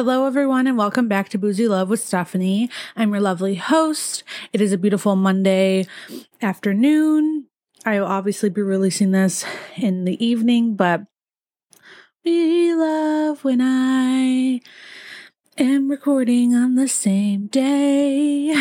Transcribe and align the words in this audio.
Hello, 0.00 0.24
everyone, 0.24 0.66
and 0.66 0.78
welcome 0.78 1.08
back 1.08 1.28
to 1.28 1.36
Boozy 1.36 1.68
Love 1.68 1.90
with 1.90 2.00
Stephanie. 2.00 2.70
I'm 2.96 3.10
your 3.10 3.20
lovely 3.20 3.56
host. 3.56 4.24
It 4.50 4.62
is 4.62 4.72
a 4.72 4.78
beautiful 4.78 5.14
Monday 5.14 5.86
afternoon. 6.40 7.48
I 7.84 8.00
will 8.00 8.06
obviously 8.06 8.48
be 8.48 8.62
releasing 8.62 9.10
this 9.10 9.44
in 9.76 10.06
the 10.06 10.24
evening, 10.24 10.74
but 10.74 11.02
we 12.24 12.74
love 12.74 13.44
when 13.44 13.60
I 13.60 14.62
am 15.58 15.90
recording 15.90 16.54
on 16.54 16.76
the 16.76 16.88
same 16.88 17.48
day. 17.48 18.54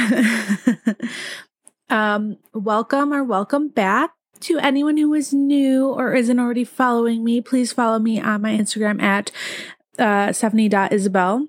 um, 1.90 2.36
welcome 2.54 3.14
or 3.14 3.24
welcome 3.24 3.70
back 3.70 4.12
to 4.42 4.58
anyone 4.58 4.98
who 4.98 5.14
is 5.14 5.34
new 5.34 5.88
or 5.88 6.14
isn't 6.16 6.38
already 6.38 6.66
following 6.66 7.24
me. 7.24 7.40
Please 7.40 7.72
follow 7.72 7.98
me 7.98 8.20
on 8.20 8.42
my 8.42 8.52
Instagram 8.52 9.02
at 9.02 9.32
uh, 10.00 10.34
Stephanie.isabel. 10.34 11.48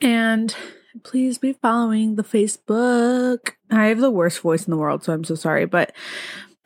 And 0.00 0.56
please 1.02 1.38
be 1.38 1.52
following 1.52 2.16
the 2.16 2.22
Facebook. 2.22 3.52
I 3.70 3.86
have 3.86 4.00
the 4.00 4.10
worst 4.10 4.40
voice 4.40 4.66
in 4.66 4.70
the 4.70 4.76
world, 4.76 5.04
so 5.04 5.12
I'm 5.12 5.24
so 5.24 5.34
sorry, 5.34 5.66
but 5.66 5.92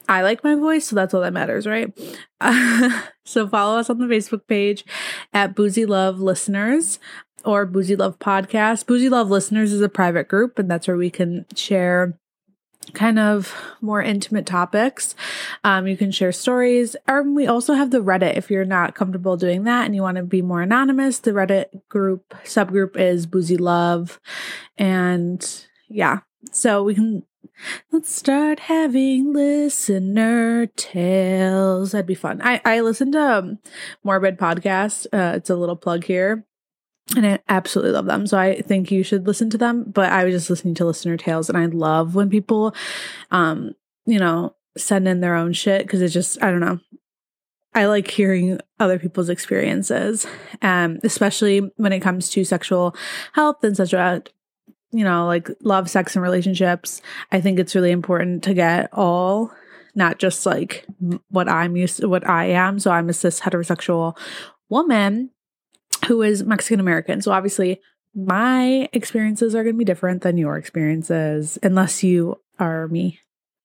I 0.08 0.22
like 0.22 0.42
my 0.42 0.54
voice, 0.54 0.86
so 0.86 0.96
that's 0.96 1.12
all 1.12 1.20
that 1.20 1.32
matters, 1.32 1.66
right? 1.66 1.92
Uh, 2.40 3.02
so 3.24 3.46
follow 3.48 3.78
us 3.78 3.90
on 3.90 3.98
the 3.98 4.06
Facebook 4.06 4.46
page 4.46 4.84
at 5.32 5.54
Boozy 5.54 5.84
Love 5.84 6.20
Listeners 6.20 6.98
or 7.44 7.66
Boozy 7.66 7.96
Love 7.96 8.18
Podcast. 8.18 8.86
Boozy 8.86 9.08
Love 9.08 9.30
Listeners 9.30 9.72
is 9.72 9.80
a 9.80 9.88
private 9.88 10.28
group, 10.28 10.58
and 10.58 10.70
that's 10.70 10.88
where 10.88 10.96
we 10.96 11.10
can 11.10 11.44
share 11.54 12.18
kind 12.94 13.18
of 13.18 13.54
more 13.80 14.02
intimate 14.02 14.46
topics. 14.46 15.14
Um, 15.64 15.86
you 15.86 15.96
can 15.96 16.10
share 16.10 16.32
stories. 16.32 16.96
Or 17.06 17.22
we 17.22 17.46
also 17.46 17.74
have 17.74 17.90
the 17.90 18.02
Reddit 18.02 18.36
if 18.36 18.50
you're 18.50 18.64
not 18.64 18.94
comfortable 18.94 19.36
doing 19.36 19.64
that 19.64 19.86
and 19.86 19.94
you 19.94 20.02
want 20.02 20.16
to 20.16 20.22
be 20.22 20.42
more 20.42 20.62
anonymous. 20.62 21.18
The 21.18 21.32
Reddit 21.32 21.88
group 21.88 22.34
subgroup 22.44 22.96
is 22.96 23.26
Boozy 23.26 23.56
Love. 23.56 24.20
And 24.76 25.46
yeah, 25.88 26.20
so 26.52 26.82
we 26.82 26.94
can 26.94 27.24
let's 27.90 28.14
start 28.14 28.60
having 28.60 29.32
listener 29.32 30.66
tales. 30.66 31.92
That'd 31.92 32.06
be 32.06 32.14
fun. 32.14 32.40
I, 32.42 32.60
I 32.64 32.80
listen 32.80 33.12
to 33.12 33.20
um, 33.20 33.58
Morbid 34.04 34.38
Podcast. 34.38 35.06
Uh, 35.12 35.36
it's 35.36 35.50
a 35.50 35.56
little 35.56 35.76
plug 35.76 36.04
here 36.04 36.44
and 37.16 37.26
I 37.26 37.38
absolutely 37.48 37.92
love 37.92 38.06
them. 38.06 38.26
So 38.26 38.38
I 38.38 38.60
think 38.60 38.90
you 38.90 39.02
should 39.02 39.26
listen 39.26 39.50
to 39.50 39.58
them. 39.58 39.84
But 39.84 40.12
I 40.12 40.24
was 40.24 40.34
just 40.34 40.50
listening 40.50 40.74
to 40.74 40.84
listener 40.84 41.16
tales, 41.16 41.48
and 41.48 41.58
I 41.58 41.66
love 41.66 42.14
when 42.14 42.30
people, 42.30 42.74
um, 43.30 43.74
you 44.06 44.18
know, 44.18 44.54
send 44.76 45.08
in 45.08 45.20
their 45.20 45.34
own 45.34 45.52
shit 45.52 45.82
because 45.82 46.02
it 46.02 46.08
just 46.08 46.42
I 46.42 46.50
don't 46.50 46.60
know. 46.60 46.80
I 47.74 47.86
like 47.86 48.10
hearing 48.10 48.58
other 48.80 48.98
people's 48.98 49.28
experiences, 49.28 50.26
um, 50.62 50.98
especially 51.04 51.70
when 51.76 51.92
it 51.92 52.00
comes 52.00 52.28
to 52.30 52.44
sexual 52.44 52.96
health 53.34 53.62
and 53.62 53.76
such 53.76 53.92
you 54.90 55.04
know 55.04 55.26
like 55.26 55.48
love, 55.62 55.88
sex, 55.88 56.14
and 56.16 56.22
relationships. 56.22 57.02
I 57.32 57.40
think 57.40 57.58
it's 57.58 57.74
really 57.74 57.90
important 57.90 58.42
to 58.44 58.54
get 58.54 58.90
all 58.92 59.52
not 59.94 60.18
just 60.18 60.46
like 60.46 60.86
what 61.30 61.48
I'm 61.48 61.76
used 61.76 61.98
to, 62.00 62.08
what 62.08 62.28
I 62.28 62.46
am. 62.46 62.78
So 62.78 62.90
I'm 62.90 63.08
a 63.08 63.12
cis 63.12 63.40
heterosexual 63.40 64.16
woman 64.68 65.30
who 66.06 66.22
is 66.22 66.44
Mexican 66.44 66.80
American. 66.80 67.20
So 67.20 67.32
obviously, 67.32 67.80
my 68.14 68.88
experiences 68.92 69.54
are 69.54 69.62
going 69.62 69.74
to 69.74 69.78
be 69.78 69.84
different 69.84 70.22
than 70.22 70.38
your 70.38 70.56
experiences, 70.56 71.58
unless 71.62 72.02
you 72.02 72.40
are 72.58 72.88
me. 72.88 73.20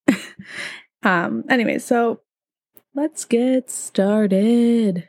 um. 1.02 1.44
Anyway, 1.48 1.78
so 1.78 2.20
let's 2.94 3.24
get 3.24 3.70
started. 3.70 5.08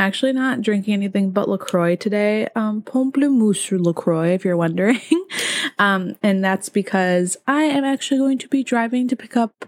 Actually, 0.00 0.32
not 0.32 0.62
drinking 0.62 0.94
anything 0.94 1.32
but 1.32 1.48
Lacroix 1.48 1.96
today. 1.96 2.46
Um, 2.54 2.82
Pamplemousse 2.82 3.84
Lacroix, 3.84 4.28
if 4.28 4.44
you're 4.44 4.56
wondering. 4.56 5.00
um, 5.80 6.14
and 6.22 6.44
that's 6.44 6.68
because 6.68 7.36
I 7.48 7.64
am 7.64 7.84
actually 7.84 8.18
going 8.18 8.38
to 8.38 8.48
be 8.48 8.62
driving 8.62 9.08
to 9.08 9.16
pick 9.16 9.36
up 9.36 9.64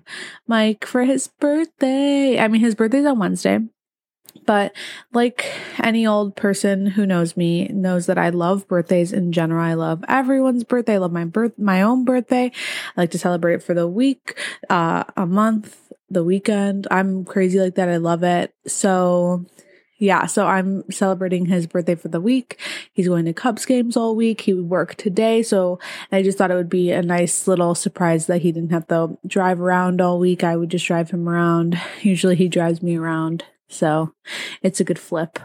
Mike 0.46 0.86
for 0.86 1.02
his 1.02 1.26
birthday. 1.26 2.38
I 2.38 2.46
mean, 2.46 2.60
his 2.60 2.76
birthday's 2.76 3.06
on 3.06 3.18
Wednesday. 3.18 3.58
But 4.46 4.74
like 5.12 5.50
any 5.82 6.06
old 6.06 6.36
person 6.36 6.86
who 6.86 7.06
knows 7.06 7.36
me 7.36 7.68
knows 7.68 8.06
that 8.06 8.18
I 8.18 8.30
love 8.30 8.68
birthdays 8.68 9.12
in 9.12 9.32
general. 9.32 9.64
I 9.64 9.74
love 9.74 10.04
everyone's 10.08 10.64
birthday. 10.64 10.94
I 10.94 10.98
love 10.98 11.12
my 11.12 11.24
birth, 11.24 11.58
my 11.58 11.82
own 11.82 12.04
birthday. 12.04 12.52
I 12.96 13.00
like 13.00 13.10
to 13.12 13.18
celebrate 13.18 13.62
for 13.62 13.74
the 13.74 13.88
week, 13.88 14.38
uh, 14.68 15.04
a 15.16 15.26
month, 15.26 15.90
the 16.08 16.24
weekend. 16.24 16.86
I'm 16.90 17.24
crazy 17.24 17.58
like 17.60 17.76
that. 17.76 17.88
I 17.88 17.98
love 17.98 18.22
it. 18.22 18.54
So 18.66 19.46
yeah, 20.00 20.24
so 20.24 20.46
I'm 20.46 20.90
celebrating 20.90 21.44
his 21.44 21.66
birthday 21.66 21.94
for 21.94 22.08
the 22.08 22.22
week. 22.22 22.58
He's 22.94 23.06
going 23.06 23.26
to 23.26 23.34
Cubs 23.34 23.66
games 23.66 23.98
all 23.98 24.16
week. 24.16 24.40
He 24.40 24.54
would 24.54 24.70
work 24.70 24.94
today. 24.94 25.42
So 25.42 25.78
I 26.10 26.22
just 26.22 26.38
thought 26.38 26.50
it 26.50 26.54
would 26.54 26.70
be 26.70 26.90
a 26.90 27.02
nice 27.02 27.46
little 27.46 27.74
surprise 27.74 28.26
that 28.26 28.40
he 28.40 28.50
didn't 28.50 28.72
have 28.72 28.88
to 28.88 29.18
drive 29.26 29.60
around 29.60 30.00
all 30.00 30.18
week. 30.18 30.42
I 30.42 30.56
would 30.56 30.70
just 30.70 30.86
drive 30.86 31.10
him 31.10 31.28
around. 31.28 31.78
Usually 32.00 32.34
he 32.34 32.48
drives 32.48 32.82
me 32.82 32.96
around. 32.96 33.44
So 33.70 34.12
it's 34.62 34.80
a 34.80 34.84
good 34.84 34.98
flip. 34.98 35.38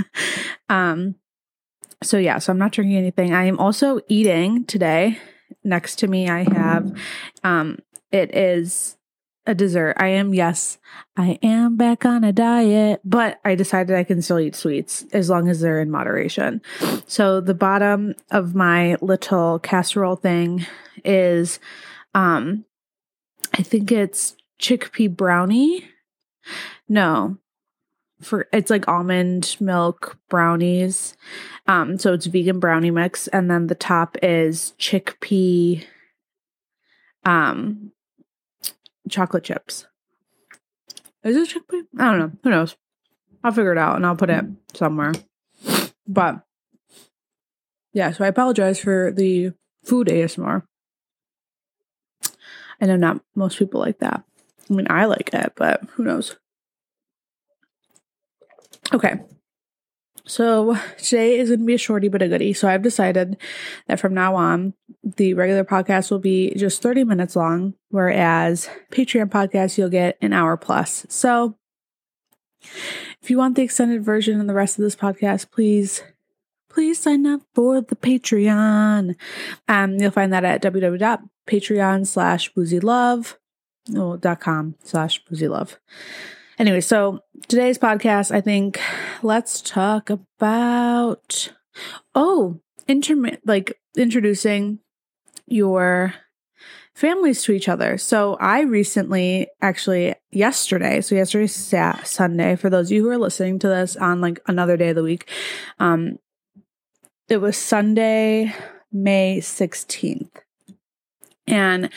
um 0.68 1.16
so 2.02 2.18
yeah, 2.18 2.38
so 2.38 2.52
I'm 2.52 2.58
not 2.58 2.72
drinking 2.72 2.96
anything. 2.96 3.34
I 3.34 3.44
am 3.44 3.58
also 3.58 4.00
eating 4.08 4.64
today. 4.66 5.18
Next 5.64 5.96
to 6.00 6.06
me 6.06 6.28
I 6.28 6.44
have 6.54 6.96
um 7.42 7.78
it 8.12 8.34
is 8.34 8.96
a 9.46 9.54
dessert. 9.54 9.94
I 9.98 10.08
am 10.08 10.34
yes, 10.34 10.78
I 11.16 11.38
am 11.42 11.76
back 11.76 12.04
on 12.04 12.24
a 12.24 12.32
diet, 12.32 13.00
but 13.04 13.40
I 13.44 13.54
decided 13.54 13.96
I 13.96 14.04
can 14.04 14.20
still 14.20 14.40
eat 14.40 14.56
sweets 14.56 15.04
as 15.12 15.30
long 15.30 15.48
as 15.48 15.60
they're 15.60 15.80
in 15.80 15.90
moderation. 15.90 16.60
So 17.06 17.40
the 17.40 17.54
bottom 17.54 18.14
of 18.30 18.54
my 18.54 18.96
little 19.00 19.58
casserole 19.60 20.16
thing 20.16 20.66
is 21.04 21.58
um 22.14 22.64
I 23.54 23.62
think 23.62 23.90
it's 23.92 24.36
chickpea 24.60 25.16
brownie. 25.16 25.88
No, 26.88 27.38
for 28.20 28.48
it's 28.52 28.70
like 28.70 28.88
almond 28.88 29.56
milk 29.60 30.18
brownies. 30.28 31.16
Um, 31.66 31.98
so 31.98 32.12
it's 32.12 32.26
vegan 32.26 32.60
brownie 32.60 32.90
mix, 32.90 33.28
and 33.28 33.50
then 33.50 33.66
the 33.66 33.74
top 33.74 34.16
is 34.22 34.74
chickpea 34.78 35.84
um 37.24 37.92
chocolate 39.08 39.44
chips. 39.44 39.86
Is 41.24 41.36
it 41.36 41.48
chickpea? 41.48 41.82
I 41.98 42.04
don't 42.04 42.18
know. 42.18 42.32
Who 42.42 42.50
knows? 42.50 42.76
I'll 43.42 43.52
figure 43.52 43.72
it 43.72 43.78
out 43.78 43.96
and 43.96 44.06
I'll 44.06 44.16
put 44.16 44.30
it 44.30 44.44
somewhere. 44.74 45.12
But 46.06 46.42
yeah, 47.92 48.12
so 48.12 48.24
I 48.24 48.28
apologize 48.28 48.78
for 48.78 49.12
the 49.12 49.52
food 49.84 50.08
ASMR. 50.08 50.62
I 52.80 52.86
know 52.86 52.96
not 52.96 53.22
most 53.34 53.58
people 53.58 53.80
like 53.80 53.98
that. 53.98 54.22
I 54.68 54.72
mean, 54.72 54.86
I 54.90 55.06
like 55.06 55.30
it, 55.32 55.52
but 55.56 55.82
who 55.92 56.04
knows? 56.04 56.36
Okay. 58.92 59.20
So 60.26 60.76
today 60.98 61.38
is 61.38 61.50
going 61.50 61.60
to 61.60 61.66
be 61.66 61.74
a 61.74 61.78
shorty 61.78 62.08
but 62.08 62.22
a 62.22 62.28
goodie. 62.28 62.52
So 62.52 62.68
I've 62.68 62.82
decided 62.82 63.36
that 63.86 64.00
from 64.00 64.12
now 64.12 64.34
on, 64.34 64.74
the 65.04 65.34
regular 65.34 65.64
podcast 65.64 66.10
will 66.10 66.18
be 66.18 66.52
just 66.56 66.82
30 66.82 67.04
minutes 67.04 67.36
long, 67.36 67.74
whereas 67.90 68.68
Patreon 68.90 69.30
podcast, 69.30 69.78
you'll 69.78 69.88
get 69.88 70.18
an 70.20 70.32
hour 70.32 70.56
plus. 70.56 71.06
So 71.08 71.56
if 73.22 73.30
you 73.30 73.38
want 73.38 73.54
the 73.54 73.62
extended 73.62 74.04
version 74.04 74.40
and 74.40 74.48
the 74.48 74.54
rest 74.54 74.78
of 74.78 74.82
this 74.82 74.96
podcast, 74.96 75.52
please, 75.52 76.02
please 76.68 76.98
sign 76.98 77.24
up 77.24 77.42
for 77.54 77.80
the 77.80 77.96
Patreon. 77.96 79.14
Um, 79.68 79.94
you'll 79.94 80.10
find 80.10 80.32
that 80.32 80.44
at 80.44 80.60
www.patreon 80.62 82.06
slash 82.06 82.52
boozylove, 82.52 83.36
oh, 83.94 84.18
slash 84.82 85.24
boozylove. 85.24 85.76
Anyway, 86.58 86.80
so 86.80 87.20
today's 87.48 87.76
podcast, 87.76 88.34
I 88.34 88.40
think 88.40 88.80
let's 89.22 89.60
talk 89.60 90.08
about 90.08 91.52
oh, 92.14 92.60
intermi- 92.88 93.38
like 93.44 93.78
introducing 93.94 94.78
your 95.46 96.14
families 96.94 97.42
to 97.42 97.52
each 97.52 97.68
other. 97.68 97.98
So 97.98 98.36
I 98.40 98.62
recently, 98.62 99.48
actually 99.60 100.14
yesterday, 100.30 101.02
so 101.02 101.14
yesterday 101.14 101.46
Sat- 101.46 102.06
Sunday, 102.06 102.56
for 102.56 102.70
those 102.70 102.88
of 102.88 102.92
you 102.92 103.02
who 103.02 103.10
are 103.10 103.18
listening 103.18 103.58
to 103.58 103.68
this 103.68 103.94
on 103.94 104.22
like 104.22 104.40
another 104.46 104.78
day 104.78 104.88
of 104.88 104.96
the 104.96 105.02
week, 105.02 105.28
um, 105.78 106.18
it 107.28 107.36
was 107.36 107.58
Sunday, 107.58 108.54
May 108.90 109.40
16th. 109.40 110.30
And 111.46 111.90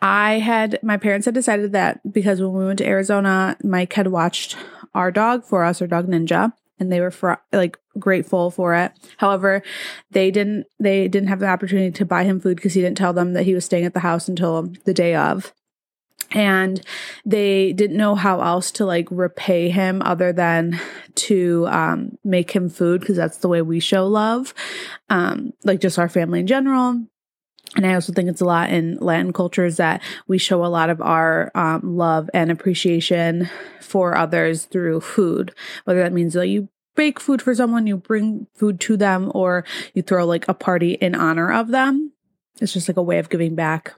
I 0.00 0.40
had, 0.40 0.80
my 0.82 0.96
parents 0.96 1.26
had 1.26 1.34
decided 1.34 1.72
that 1.72 2.00
because 2.12 2.40
when 2.40 2.52
we 2.52 2.64
went 2.64 2.78
to 2.78 2.86
Arizona, 2.86 3.56
Mike 3.62 3.92
had 3.92 4.08
watched 4.08 4.56
our 4.94 5.10
dog 5.12 5.44
for 5.44 5.62
us, 5.64 5.80
our 5.80 5.86
dog 5.86 6.08
Ninja, 6.08 6.52
and 6.78 6.92
they 6.92 7.00
were 7.00 7.12
like 7.52 7.78
grateful 7.98 8.50
for 8.50 8.74
it. 8.74 8.92
However, 9.18 9.62
they 10.10 10.30
didn't, 10.30 10.66
they 10.80 11.08
didn't 11.08 11.28
have 11.28 11.40
the 11.40 11.46
opportunity 11.46 11.90
to 11.92 12.04
buy 12.04 12.24
him 12.24 12.40
food 12.40 12.56
because 12.56 12.74
he 12.74 12.80
didn't 12.82 12.98
tell 12.98 13.12
them 13.12 13.32
that 13.34 13.44
he 13.44 13.54
was 13.54 13.64
staying 13.64 13.84
at 13.84 13.94
the 13.94 14.00
house 14.00 14.28
until 14.28 14.72
the 14.84 14.94
day 14.94 15.14
of. 15.14 15.52
and 16.32 16.80
they 17.24 17.72
didn't 17.72 17.96
know 17.96 18.14
how 18.14 18.40
else 18.40 18.70
to 18.72 18.84
like 18.84 19.08
repay 19.10 19.68
him 19.70 20.02
other 20.02 20.32
than 20.32 20.78
to 21.14 21.66
um, 21.68 22.18
make 22.24 22.50
him 22.50 22.68
food 22.68 23.00
because 23.00 23.16
that's 23.16 23.38
the 23.38 23.48
way 23.48 23.62
we 23.62 23.80
show 23.80 24.06
love 24.06 24.52
um, 25.08 25.52
like 25.64 25.80
just 25.80 25.98
our 25.98 26.08
family 26.08 26.40
in 26.40 26.46
general 26.46 27.00
and 27.74 27.86
I 27.86 27.94
also 27.94 28.12
think 28.12 28.28
it's 28.28 28.40
a 28.40 28.46
lot 28.46 28.70
in 28.70 28.96
Latin 28.98 29.32
cultures 29.32 29.76
that 29.76 30.02
we 30.28 30.38
show 30.38 30.64
a 30.64 30.68
lot 30.68 30.88
of 30.88 31.00
our 31.00 31.50
um, 31.54 31.96
love 31.96 32.30
and 32.32 32.50
appreciation 32.50 33.50
for 33.80 34.16
others 34.16 34.64
through 34.66 35.00
food, 35.00 35.52
whether 35.84 36.00
that 36.00 36.12
means 36.12 36.34
that 36.34 36.48
you 36.48 36.68
bake 36.94 37.20
food 37.20 37.42
for 37.42 37.54
someone, 37.54 37.86
you 37.86 37.96
bring 37.96 38.46
food 38.54 38.80
to 38.80 38.96
them, 38.96 39.30
or 39.34 39.64
you 39.94 40.02
throw 40.02 40.24
like 40.24 40.48
a 40.48 40.54
party 40.54 40.92
in 40.94 41.14
honor 41.14 41.52
of 41.52 41.68
them. 41.68 42.12
It's 42.60 42.72
just 42.72 42.88
like 42.88 42.96
a 42.96 43.02
way 43.02 43.18
of 43.18 43.28
giving 43.28 43.54
back. 43.54 43.94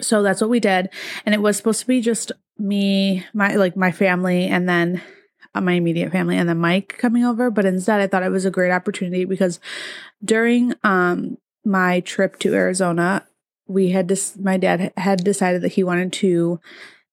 So 0.00 0.22
that's 0.22 0.40
what 0.40 0.50
we 0.50 0.60
did. 0.60 0.88
And 1.26 1.34
it 1.34 1.42
was 1.42 1.56
supposed 1.56 1.80
to 1.80 1.86
be 1.86 2.00
just 2.00 2.32
me, 2.58 3.26
my 3.34 3.56
like 3.56 3.76
my 3.76 3.92
family, 3.92 4.46
and 4.46 4.68
then 4.68 5.02
uh, 5.54 5.60
my 5.60 5.72
immediate 5.72 6.12
family, 6.12 6.38
and 6.38 6.48
then 6.48 6.58
Mike 6.58 6.96
coming 6.98 7.24
over. 7.24 7.50
But 7.50 7.66
instead, 7.66 8.00
I 8.00 8.06
thought 8.06 8.22
it 8.22 8.30
was 8.30 8.46
a 8.46 8.50
great 8.50 8.70
opportunity 8.70 9.24
because 9.24 9.60
during 10.24 10.74
um 10.84 11.36
my 11.64 12.00
trip 12.00 12.38
to 12.40 12.54
Arizona, 12.54 13.26
we 13.66 13.90
had 13.90 14.08
this. 14.08 14.36
My 14.36 14.56
dad 14.56 14.92
had 14.96 15.24
decided 15.24 15.62
that 15.62 15.72
he 15.72 15.84
wanted 15.84 16.12
to 16.14 16.60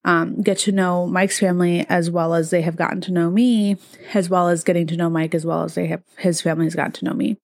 um, 0.06 0.42
get 0.42 0.59
to 0.59 0.71
know 0.71 1.07
Mike's 1.07 1.39
family 1.39 1.86
as 1.89 2.09
well 2.09 2.33
as 2.33 2.51
they 2.51 2.62
have 2.62 2.75
gotten 2.75 3.01
to 3.01 3.12
know 3.12 3.30
me, 3.30 3.77
as 4.13 4.30
well 4.30 4.47
as 4.47 4.63
getting 4.63 4.88
to 4.88 4.97
know 4.97 5.09
Mike 5.09 5.36
as 5.36 5.45
well 5.45 5.63
as 5.63 5.75
they 5.75 5.88
have 5.88 6.03
his 6.18 6.42
family 6.42 6.65
has 6.65 6.75
gotten 6.75 6.94
to 6.94 7.06
know 7.06 7.13
me. 7.13 7.38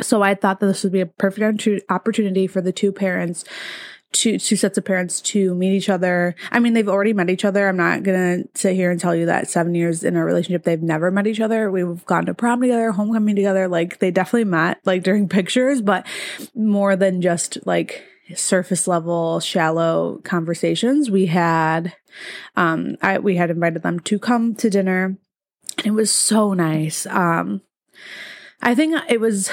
So 0.00 0.22
I 0.22 0.34
thought 0.34 0.60
that 0.60 0.66
this 0.66 0.84
would 0.84 0.92
be 0.92 1.00
a 1.00 1.06
perfect 1.06 1.82
opportunity 1.88 2.46
for 2.46 2.60
the 2.60 2.72
two 2.72 2.92
parents 2.92 3.44
two 4.12 4.38
two 4.38 4.56
sets 4.56 4.78
of 4.78 4.84
parents 4.84 5.20
to 5.20 5.54
meet 5.54 5.76
each 5.76 5.88
other. 5.88 6.34
I 6.50 6.60
mean, 6.60 6.72
they've 6.72 6.88
already 6.88 7.12
met 7.12 7.30
each 7.30 7.44
other. 7.44 7.68
I'm 7.68 7.76
not 7.76 8.02
gonna 8.02 8.44
sit 8.54 8.74
here 8.74 8.90
and 8.90 9.00
tell 9.00 9.14
you 9.14 9.26
that 9.26 9.50
seven 9.50 9.74
years 9.74 10.02
in 10.02 10.16
a 10.16 10.24
relationship 10.24 10.64
they've 10.64 10.82
never 10.82 11.10
met 11.10 11.26
each 11.26 11.40
other. 11.40 11.70
We've 11.70 12.04
gone 12.06 12.26
to 12.26 12.34
prom 12.34 12.60
together, 12.60 12.92
homecoming 12.92 13.36
together. 13.36 13.68
Like 13.68 13.98
they 13.98 14.10
definitely 14.10 14.44
met 14.44 14.80
like 14.84 15.02
during 15.02 15.28
pictures, 15.38 15.82
but 15.82 16.06
more 16.54 16.96
than 16.96 17.22
just 17.22 17.58
like 17.66 18.04
surface 18.34 18.86
level 18.86 19.40
shallow 19.40 20.20
conversations 20.22 21.10
we 21.10 21.24
had 21.24 21.94
um 22.56 22.94
i 23.00 23.18
we 23.18 23.36
had 23.36 23.48
invited 23.48 23.82
them 23.82 23.98
to 23.98 24.18
come 24.18 24.54
to 24.54 24.68
dinner 24.68 25.16
and 25.78 25.86
it 25.86 25.92
was 25.92 26.10
so 26.10 26.52
nice 26.52 27.06
um 27.06 27.62
i 28.60 28.74
think 28.74 29.00
it 29.08 29.18
was 29.18 29.50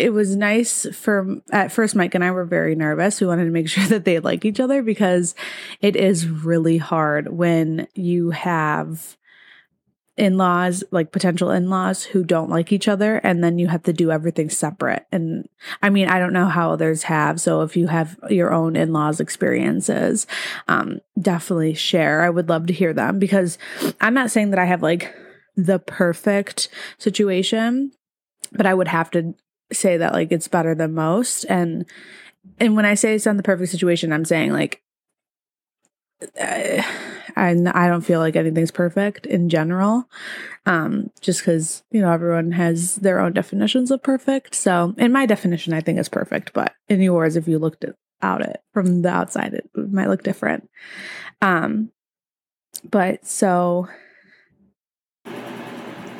it 0.00 0.12
was 0.12 0.34
nice 0.34 0.86
for 0.94 1.36
at 1.52 1.70
first 1.70 1.94
Mike 1.94 2.14
and 2.14 2.24
I 2.24 2.30
were 2.30 2.46
very 2.46 2.74
nervous. 2.74 3.20
We 3.20 3.26
wanted 3.26 3.44
to 3.44 3.50
make 3.50 3.68
sure 3.68 3.86
that 3.86 4.04
they 4.04 4.18
like 4.18 4.44
each 4.44 4.60
other 4.60 4.82
because 4.82 5.34
it 5.80 5.94
is 5.94 6.26
really 6.26 6.78
hard 6.78 7.28
when 7.28 7.86
you 7.94 8.30
have 8.30 9.16
in-laws 10.16 10.84
like 10.90 11.12
potential 11.12 11.50
in-laws 11.50 12.04
who 12.04 12.22
don't 12.22 12.50
like 12.50 12.72
each 12.72 12.88
other 12.88 13.16
and 13.18 13.42
then 13.42 13.58
you 13.58 13.68
have 13.68 13.82
to 13.82 13.92
do 13.92 14.10
everything 14.10 14.50
separate 14.50 15.06
and 15.10 15.48
i 15.82 15.88
mean 15.88 16.08
i 16.08 16.18
don't 16.18 16.34
know 16.34 16.44
how 16.44 16.70
others 16.70 17.04
have 17.04 17.40
so 17.40 17.62
if 17.62 17.74
you 17.74 17.86
have 17.86 18.18
your 18.28 18.52
own 18.52 18.76
in-laws 18.76 19.18
experiences 19.18 20.26
um, 20.68 21.00
definitely 21.18 21.72
share 21.72 22.20
i 22.20 22.28
would 22.28 22.50
love 22.50 22.66
to 22.66 22.74
hear 22.74 22.92
them 22.92 23.18
because 23.18 23.56
i'm 24.02 24.12
not 24.12 24.30
saying 24.30 24.50
that 24.50 24.58
i 24.58 24.66
have 24.66 24.82
like 24.82 25.14
the 25.56 25.78
perfect 25.78 26.68
situation 26.98 27.90
but 28.52 28.66
i 28.66 28.74
would 28.74 28.88
have 28.88 29.10
to 29.10 29.34
say 29.72 29.96
that 29.96 30.12
like 30.12 30.32
it's 30.32 30.48
better 30.48 30.74
than 30.74 30.94
most. 30.94 31.44
And 31.44 31.86
and 32.58 32.76
when 32.76 32.84
i 32.84 32.94
say 32.94 33.14
it's 33.14 33.26
not 33.26 33.36
the 33.36 33.42
perfect 33.42 33.70
situation 33.70 34.12
i'm 34.12 34.24
saying 34.24 34.52
like 34.52 34.82
I, 36.38 36.84
I 37.34 37.88
don't 37.88 38.02
feel 38.02 38.20
like 38.20 38.36
anything's 38.36 38.70
perfect 38.70 39.24
in 39.26 39.48
general 39.48 40.08
um 40.66 41.10
just 41.20 41.40
because 41.40 41.82
you 41.90 42.00
know 42.02 42.12
everyone 42.12 42.52
has 42.52 42.96
their 42.96 43.20
own 43.20 43.32
definitions 43.32 43.90
of 43.90 44.02
perfect. 44.02 44.54
So 44.54 44.94
in 44.98 45.12
my 45.12 45.24
definition 45.24 45.72
i 45.72 45.80
think 45.80 45.98
it's 45.98 46.08
perfect 46.08 46.52
but 46.52 46.74
in 46.88 47.00
yours 47.00 47.36
if 47.36 47.48
you 47.48 47.58
looked 47.58 47.84
at 47.84 47.94
out 48.22 48.42
it 48.42 48.60
from 48.74 49.00
the 49.00 49.08
outside 49.08 49.54
it 49.54 49.70
might 49.74 50.08
look 50.08 50.22
different. 50.22 50.68
Um 51.40 51.90
but 52.90 53.26
so 53.26 53.88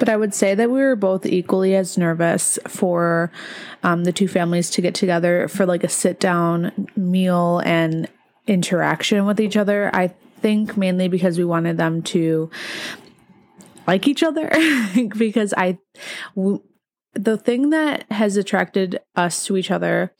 but 0.00 0.08
I 0.08 0.16
would 0.16 0.34
say 0.34 0.54
that 0.54 0.70
we 0.70 0.80
were 0.80 0.96
both 0.96 1.26
equally 1.26 1.76
as 1.76 1.98
nervous 1.98 2.58
for 2.66 3.30
um, 3.84 4.04
the 4.04 4.12
two 4.12 4.26
families 4.26 4.70
to 4.70 4.80
get 4.80 4.94
together 4.94 5.46
for 5.46 5.66
like 5.66 5.84
a 5.84 5.90
sit 5.90 6.18
down 6.18 6.88
meal 6.96 7.60
and 7.66 8.08
interaction 8.46 9.26
with 9.26 9.38
each 9.38 9.58
other. 9.58 9.94
I 9.94 10.08
think 10.40 10.76
mainly 10.76 11.08
because 11.08 11.36
we 11.36 11.44
wanted 11.44 11.76
them 11.76 12.02
to 12.02 12.50
like 13.86 14.08
each 14.08 14.22
other 14.22 14.50
because 15.18 15.52
I 15.56 15.78
w- 16.34 16.62
the 17.12 17.36
thing 17.36 17.68
that 17.70 18.10
has 18.10 18.38
attracted 18.38 19.00
us 19.16 19.44
to 19.44 19.58
each 19.58 19.70
other 19.70 20.14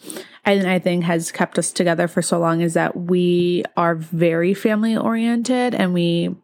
and 0.45 0.69
I 0.69 0.79
think 0.79 1.05
has 1.05 1.33
kept 1.33 1.59
us 1.59 1.73
together 1.73 2.07
for 2.07 2.21
so 2.21 2.39
long 2.39 2.61
is 2.61 2.75
that 2.75 2.97
we 2.97 3.65
are 3.79 3.95
very 3.95 4.53
family 4.53 4.95
oriented 4.95 5.75
and 5.75 5.95
we 5.95 6.37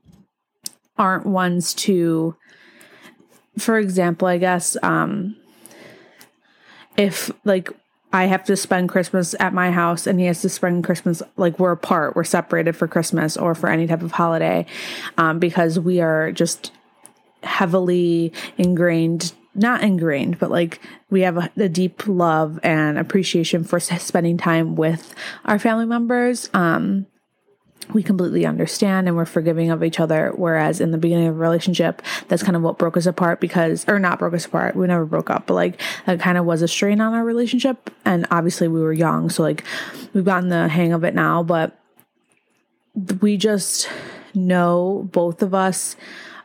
aren't 0.96 1.26
ones 1.26 1.74
to 1.74 2.34
for 3.58 3.78
example, 3.78 4.28
I 4.28 4.38
guess 4.38 4.76
um 4.82 5.36
if 6.96 7.30
like 7.44 7.70
I 8.12 8.24
have 8.26 8.44
to 8.44 8.56
spend 8.56 8.88
Christmas 8.88 9.34
at 9.40 9.52
my 9.52 9.70
house 9.70 10.06
and 10.06 10.18
he 10.18 10.26
has 10.26 10.40
to 10.42 10.48
spend 10.48 10.84
Christmas 10.84 11.22
like 11.36 11.58
we're 11.58 11.72
apart, 11.72 12.16
we're 12.16 12.24
separated 12.24 12.74
for 12.74 12.88
Christmas 12.88 13.36
or 13.36 13.54
for 13.54 13.68
any 13.68 13.86
type 13.86 14.02
of 14.02 14.12
holiday 14.12 14.64
um, 15.18 15.38
because 15.38 15.78
we 15.78 16.00
are 16.00 16.32
just 16.32 16.72
heavily 17.42 18.32
ingrained 18.56 19.32
not 19.56 19.82
ingrained, 19.82 20.38
but 20.38 20.50
like 20.50 20.80
we 21.08 21.22
have 21.22 21.38
a, 21.38 21.50
a, 21.56 21.68
deep 21.68 22.06
love 22.06 22.60
and 22.62 22.98
appreciation 22.98 23.64
for 23.64 23.80
spending 23.80 24.36
time 24.36 24.76
with 24.76 25.14
our 25.46 25.58
family 25.58 25.86
members. 25.86 26.50
Um, 26.52 27.06
we 27.92 28.02
completely 28.02 28.46
understand 28.46 29.08
and 29.08 29.16
we're 29.16 29.24
forgiving 29.24 29.70
of 29.70 29.82
each 29.82 30.00
other. 30.00 30.32
Whereas 30.34 30.80
in 30.80 30.90
the 30.90 30.98
beginning 30.98 31.28
of 31.28 31.36
a 31.36 31.38
relationship, 31.38 32.02
that's 32.28 32.42
kind 32.42 32.56
of 32.56 32.62
what 32.62 32.78
broke 32.78 32.96
us 32.96 33.06
apart 33.06 33.40
because, 33.40 33.84
or 33.88 33.98
not 33.98 34.18
broke 34.18 34.34
us 34.34 34.46
apart. 34.46 34.76
We 34.76 34.86
never 34.86 35.06
broke 35.06 35.30
up, 35.30 35.46
but 35.46 35.54
like 35.54 35.80
that 36.06 36.20
kind 36.20 36.38
of 36.38 36.44
was 36.44 36.62
a 36.62 36.68
strain 36.68 37.00
on 37.00 37.14
our 37.14 37.24
relationship. 37.24 37.90
And 38.04 38.26
obviously 38.30 38.68
we 38.68 38.80
were 38.80 38.92
young. 38.92 39.30
So 39.30 39.42
like 39.42 39.64
we've 40.12 40.24
gotten 40.24 40.48
the 40.48 40.68
hang 40.68 40.92
of 40.92 41.04
it 41.04 41.14
now, 41.14 41.42
but 41.42 41.78
we 43.20 43.36
just 43.36 43.88
know 44.34 45.08
both 45.12 45.42
of 45.42 45.54
us 45.54 45.96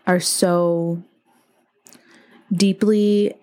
are 0.07 0.19
so 0.19 1.01
deeply, 2.51 3.33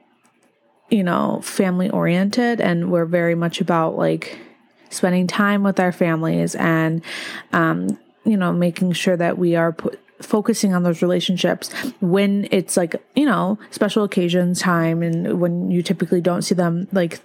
you 0.90 1.02
know, 1.02 1.40
family 1.43 1.90
oriented 1.90 2.61
and 2.61 2.90
we're 2.90 3.07
very 3.07 3.35
much 3.35 3.61
about 3.61 3.97
like, 3.97 4.38
spending 4.90 5.26
time 5.26 5.62
with 5.62 5.78
our 5.80 5.92
families 5.92 6.54
and, 6.54 7.02
um, 7.52 7.99
you 8.25 8.37
know, 8.37 8.52
making 8.52 8.92
sure 8.92 9.16
that 9.16 9.38
we 9.38 9.57
are 9.57 9.73
put, 9.73 10.00
focusing 10.21 10.75
on 10.75 10.83
those 10.83 11.02
relationships 11.02 11.73
when 12.00 12.49
it's 12.50 12.76
like, 12.76 12.97
you 13.14 13.25
know, 13.25 13.59
special 13.71 14.04
occasions 14.04 14.61
time 14.61 15.02
and 15.02 15.40
when 15.40 15.71
you 15.71 15.83
typically 15.83 16.21
don't 16.21 16.42
see 16.42 16.54
them 16.54 16.88
like 16.92 17.21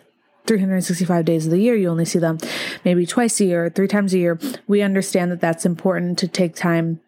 365 0.46 1.26
days 1.26 1.46
of 1.46 1.52
the 1.52 1.60
year, 1.60 1.76
you 1.76 1.90
only 1.90 2.06
see 2.06 2.20
them 2.20 2.38
maybe 2.84 3.06
twice 3.06 3.40
a 3.40 3.46
year, 3.46 3.70
three 3.70 3.88
times 3.88 4.14
a 4.14 4.18
year. 4.18 4.40
We 4.68 4.82
understand 4.82 5.32
that 5.32 5.42
that's 5.42 5.66
important 5.66 6.20
to 6.20 6.28
take 6.28 6.56
time 6.56 7.00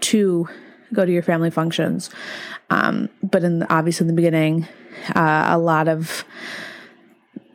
to 0.00 0.48
go 0.92 1.04
to 1.04 1.12
your 1.12 1.22
family 1.22 1.50
functions. 1.50 2.10
Um, 2.70 3.08
but 3.22 3.42
in 3.42 3.60
the, 3.60 3.72
obviously 3.72 4.04
in 4.04 4.08
the 4.08 4.14
beginning, 4.14 4.68
uh, 5.14 5.46
a 5.48 5.58
lot 5.58 5.88
of 5.88 6.24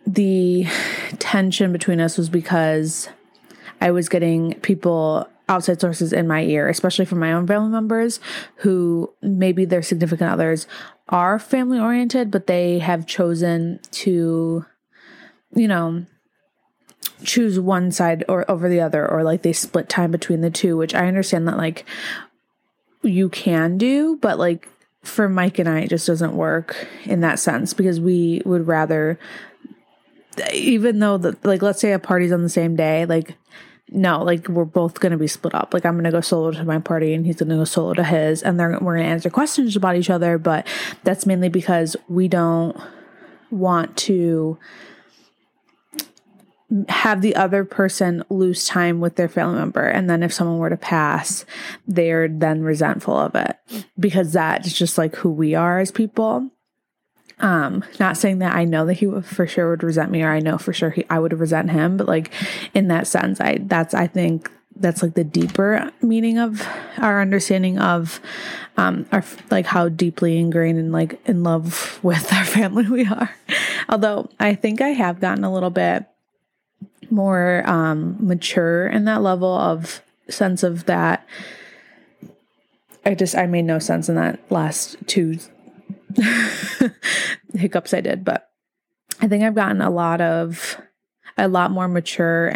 the 0.07 0.65
tension 1.19 1.73
between 1.73 1.99
us 1.99 2.17
was 2.17 2.29
because 2.29 3.09
I 3.81 3.91
was 3.91 4.07
getting 4.07 4.53
people 4.61 5.27
outside 5.49 5.79
sources 5.79 6.13
in 6.13 6.27
my 6.27 6.43
ear, 6.43 6.67
especially 6.69 7.05
from 7.05 7.19
my 7.19 7.33
own 7.33 7.45
family 7.45 7.69
members 7.69 8.19
who 8.57 9.13
maybe 9.21 9.65
their 9.65 9.81
significant 9.81 10.31
others 10.31 10.65
are 11.09 11.37
family 11.37 11.79
oriented, 11.79 12.31
but 12.31 12.47
they 12.47 12.79
have 12.79 13.05
chosen 13.05 13.79
to, 13.91 14.65
you 15.53 15.67
know, 15.67 16.05
choose 17.23 17.59
one 17.59 17.91
side 17.91 18.23
or 18.27 18.49
over 18.49 18.69
the 18.69 18.81
other, 18.81 19.09
or 19.09 19.23
like 19.23 19.41
they 19.41 19.53
split 19.53 19.89
time 19.89 20.11
between 20.11 20.41
the 20.41 20.49
two, 20.49 20.77
which 20.77 20.95
I 20.95 21.07
understand 21.07 21.47
that 21.47 21.57
like 21.57 21.85
you 23.03 23.29
can 23.29 23.77
do, 23.77 24.17
but 24.21 24.39
like 24.39 24.69
for 25.03 25.29
Mike 25.29 25.59
and 25.59 25.69
I, 25.69 25.81
it 25.81 25.89
just 25.89 26.07
doesn't 26.07 26.33
work 26.33 26.87
in 27.05 27.21
that 27.21 27.39
sense 27.39 27.73
because 27.73 27.99
we 27.99 28.41
would 28.45 28.67
rather 28.67 29.19
even 30.53 30.99
though 30.99 31.17
the 31.17 31.37
like 31.43 31.61
let's 31.61 31.79
say 31.79 31.93
a 31.93 31.99
party's 31.99 32.31
on 32.31 32.43
the 32.43 32.49
same 32.49 32.75
day, 32.75 33.05
like 33.05 33.35
no, 33.89 34.21
like 34.23 34.47
we're 34.49 34.65
both 34.65 34.99
gonna 34.99 35.17
be 35.17 35.27
split 35.27 35.55
up. 35.55 35.73
Like 35.73 35.85
I'm 35.85 35.95
gonna 35.95 36.11
go 36.11 36.21
solo 36.21 36.51
to 36.51 36.63
my 36.63 36.79
party 36.79 37.13
and 37.13 37.25
he's 37.25 37.37
gonna 37.37 37.55
go 37.55 37.63
solo 37.63 37.93
to 37.93 38.03
his, 38.03 38.43
and 38.43 38.59
they're 38.59 38.77
we're 38.79 38.97
gonna 38.97 39.07
answer 39.07 39.29
questions 39.29 39.75
about 39.75 39.95
each 39.95 40.09
other. 40.09 40.37
But 40.37 40.67
that's 41.03 41.25
mainly 41.25 41.49
because 41.49 41.95
we 42.07 42.27
don't 42.27 42.77
want 43.49 43.95
to 43.97 44.57
have 46.89 47.21
the 47.21 47.35
other 47.35 47.63
person 47.63 48.23
lose 48.29 48.67
time 48.67 48.99
with 48.99 49.15
their 49.15 49.29
family 49.29 49.57
member 49.57 49.87
and 49.87 50.09
then 50.09 50.21
if 50.21 50.33
someone 50.33 50.57
were 50.57 50.69
to 50.69 50.75
pass 50.75 51.45
they're 51.87 52.27
then 52.27 52.61
resentful 52.61 53.15
of 53.15 53.33
it 53.35 53.57
because 53.97 54.33
that's 54.33 54.73
just 54.73 54.97
like 54.97 55.15
who 55.15 55.31
we 55.31 55.55
are 55.55 55.79
as 55.79 55.91
people 55.91 56.51
um 57.39 57.83
not 57.99 58.17
saying 58.17 58.39
that 58.39 58.55
i 58.55 58.63
know 58.63 58.85
that 58.85 58.95
he 58.95 59.07
would, 59.07 59.25
for 59.25 59.45
sure 59.45 59.69
would 59.69 59.83
resent 59.83 60.11
me 60.11 60.23
or 60.23 60.31
i 60.31 60.39
know 60.39 60.57
for 60.57 60.73
sure 60.73 60.89
he, 60.89 61.05
i 61.09 61.19
would 61.19 61.33
resent 61.39 61.69
him 61.69 61.97
but 61.97 62.07
like 62.07 62.31
in 62.73 62.87
that 62.87 63.07
sense 63.07 63.39
i 63.39 63.57
that's 63.61 63.93
i 63.93 64.07
think 64.07 64.49
that's 64.79 65.01
like 65.01 65.13
the 65.15 65.23
deeper 65.23 65.91
meaning 66.01 66.37
of 66.37 66.65
our 66.97 67.21
understanding 67.21 67.79
of 67.79 68.19
um 68.77 69.05
our 69.11 69.23
like 69.49 69.65
how 69.65 69.89
deeply 69.89 70.37
ingrained 70.37 70.79
and 70.79 70.91
like 70.91 71.19
in 71.25 71.43
love 71.43 71.99
with 72.03 72.31
our 72.33 72.45
family 72.45 72.87
we 72.87 73.05
are. 73.05 73.35
Although 73.89 74.29
i 74.39 74.55
think 74.55 74.81
i 74.81 74.89
have 74.89 75.19
gotten 75.19 75.43
a 75.43 75.53
little 75.53 75.69
bit 75.69 76.05
more 77.09 77.63
um 77.65 78.17
mature 78.19 78.87
in 78.87 79.05
that 79.05 79.21
level 79.21 79.53
of 79.53 80.01
sense 80.29 80.63
of 80.63 80.85
that. 80.85 81.25
I 83.05 83.15
just 83.15 83.35
i 83.35 83.47
made 83.47 83.65
no 83.65 83.79
sense 83.79 84.09
in 84.09 84.15
that 84.15 84.39
last 84.51 84.97
two 85.07 85.39
hiccups 87.53 87.93
i 87.93 88.01
did 88.01 88.25
but 88.25 88.49
i 89.21 89.27
think 89.27 89.43
i've 89.43 89.55
gotten 89.55 89.81
a 89.81 89.89
lot 89.89 90.21
of 90.21 90.79
a 91.37 91.47
lot 91.47 91.71
more 91.71 91.87
mature 91.87 92.55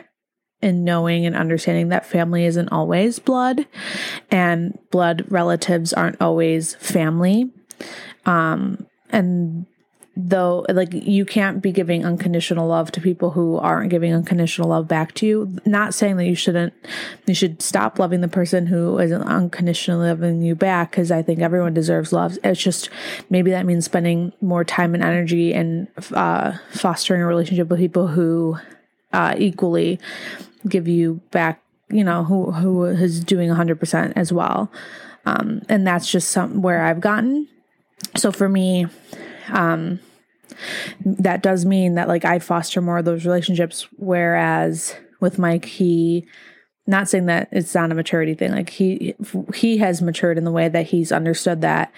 in 0.61 0.83
knowing 0.83 1.25
and 1.25 1.35
understanding 1.35 1.89
that 1.89 2.05
family 2.05 2.45
isn't 2.45 2.69
always 2.69 3.19
blood 3.19 3.65
and 4.29 4.77
blood 4.91 5.25
relatives 5.29 5.91
aren't 5.91 6.21
always 6.21 6.75
family. 6.75 7.51
Um, 8.25 8.85
and 9.09 9.65
though 10.17 10.65
like 10.69 10.93
you 10.93 11.25
can't 11.25 11.61
be 11.61 11.71
giving 11.71 12.05
unconditional 12.05 12.67
love 12.67 12.91
to 12.91 12.99
people 12.99 13.31
who 13.31 13.57
aren't 13.57 13.89
giving 13.89 14.13
unconditional 14.13 14.67
love 14.67 14.85
back 14.85 15.13
to 15.13 15.25
you 15.25 15.57
not 15.65 15.93
saying 15.93 16.17
that 16.17 16.25
you 16.25 16.35
shouldn't 16.35 16.73
you 17.27 17.33
should 17.33 17.61
stop 17.61 17.97
loving 17.97 18.19
the 18.19 18.27
person 18.27 18.67
who 18.67 18.99
isn't 18.99 19.21
unconditionally 19.23 20.09
loving 20.09 20.41
you 20.41 20.53
back 20.53 20.91
because 20.91 21.11
i 21.11 21.21
think 21.21 21.39
everyone 21.39 21.73
deserves 21.73 22.11
love 22.11 22.37
it's 22.43 22.61
just 22.61 22.89
maybe 23.29 23.51
that 23.51 23.65
means 23.65 23.85
spending 23.85 24.33
more 24.41 24.65
time 24.65 24.93
and 24.93 25.03
energy 25.03 25.53
and 25.53 25.87
uh, 26.11 26.51
fostering 26.71 27.21
a 27.21 27.25
relationship 27.25 27.69
with 27.69 27.79
people 27.79 28.07
who 28.07 28.57
uh, 29.13 29.35
equally 29.37 29.99
give 30.67 30.87
you 30.87 31.21
back, 31.31 31.61
you 31.89 32.03
know, 32.03 32.23
who 32.23 32.51
who 32.51 32.85
is 32.85 33.23
doing 33.23 33.49
100% 33.49 34.13
as 34.15 34.31
well. 34.31 34.71
Um, 35.25 35.61
and 35.69 35.85
that's 35.85 36.11
just 36.11 36.31
some 36.31 36.61
where 36.61 36.83
I've 36.83 36.99
gotten. 36.99 37.47
So 38.15 38.31
for 38.31 38.49
me, 38.49 38.87
um, 39.49 39.99
that 41.05 41.43
does 41.43 41.65
mean 41.65 41.95
that 41.95 42.07
like 42.07 42.25
I 42.25 42.39
foster 42.39 42.81
more 42.81 42.99
of 42.99 43.05
those 43.05 43.25
relationships. 43.25 43.87
Whereas 43.97 44.95
with 45.19 45.39
Mike, 45.39 45.65
he, 45.65 46.27
not 46.87 47.09
saying 47.09 47.27
that 47.27 47.49
it's 47.51 47.73
not 47.73 47.91
a 47.91 47.95
maturity 47.95 48.33
thing. 48.33 48.51
Like 48.51 48.69
he 48.69 49.15
he 49.53 49.77
has 49.77 50.01
matured 50.01 50.37
in 50.37 50.43
the 50.43 50.51
way 50.51 50.67
that 50.67 50.87
he's 50.87 51.11
understood 51.11 51.61
that 51.61 51.91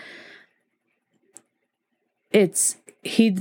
it's 2.32 2.78
he 3.04 3.38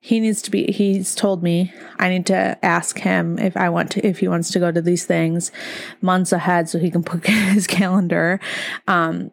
he 0.00 0.20
needs 0.20 0.42
to 0.42 0.50
be 0.50 0.70
he's 0.70 1.14
told 1.14 1.42
me 1.42 1.72
i 1.98 2.10
need 2.10 2.26
to 2.26 2.58
ask 2.62 2.98
him 2.98 3.38
if 3.38 3.56
i 3.56 3.70
want 3.70 3.90
to 3.90 4.06
if 4.06 4.18
he 4.18 4.28
wants 4.28 4.50
to 4.50 4.58
go 4.58 4.70
to 4.70 4.82
these 4.82 5.06
things 5.06 5.50
months 6.02 6.30
ahead 6.30 6.68
so 6.68 6.78
he 6.78 6.90
can 6.90 7.02
put 7.02 7.26
his 7.26 7.66
calendar 7.66 8.38
um 8.86 9.32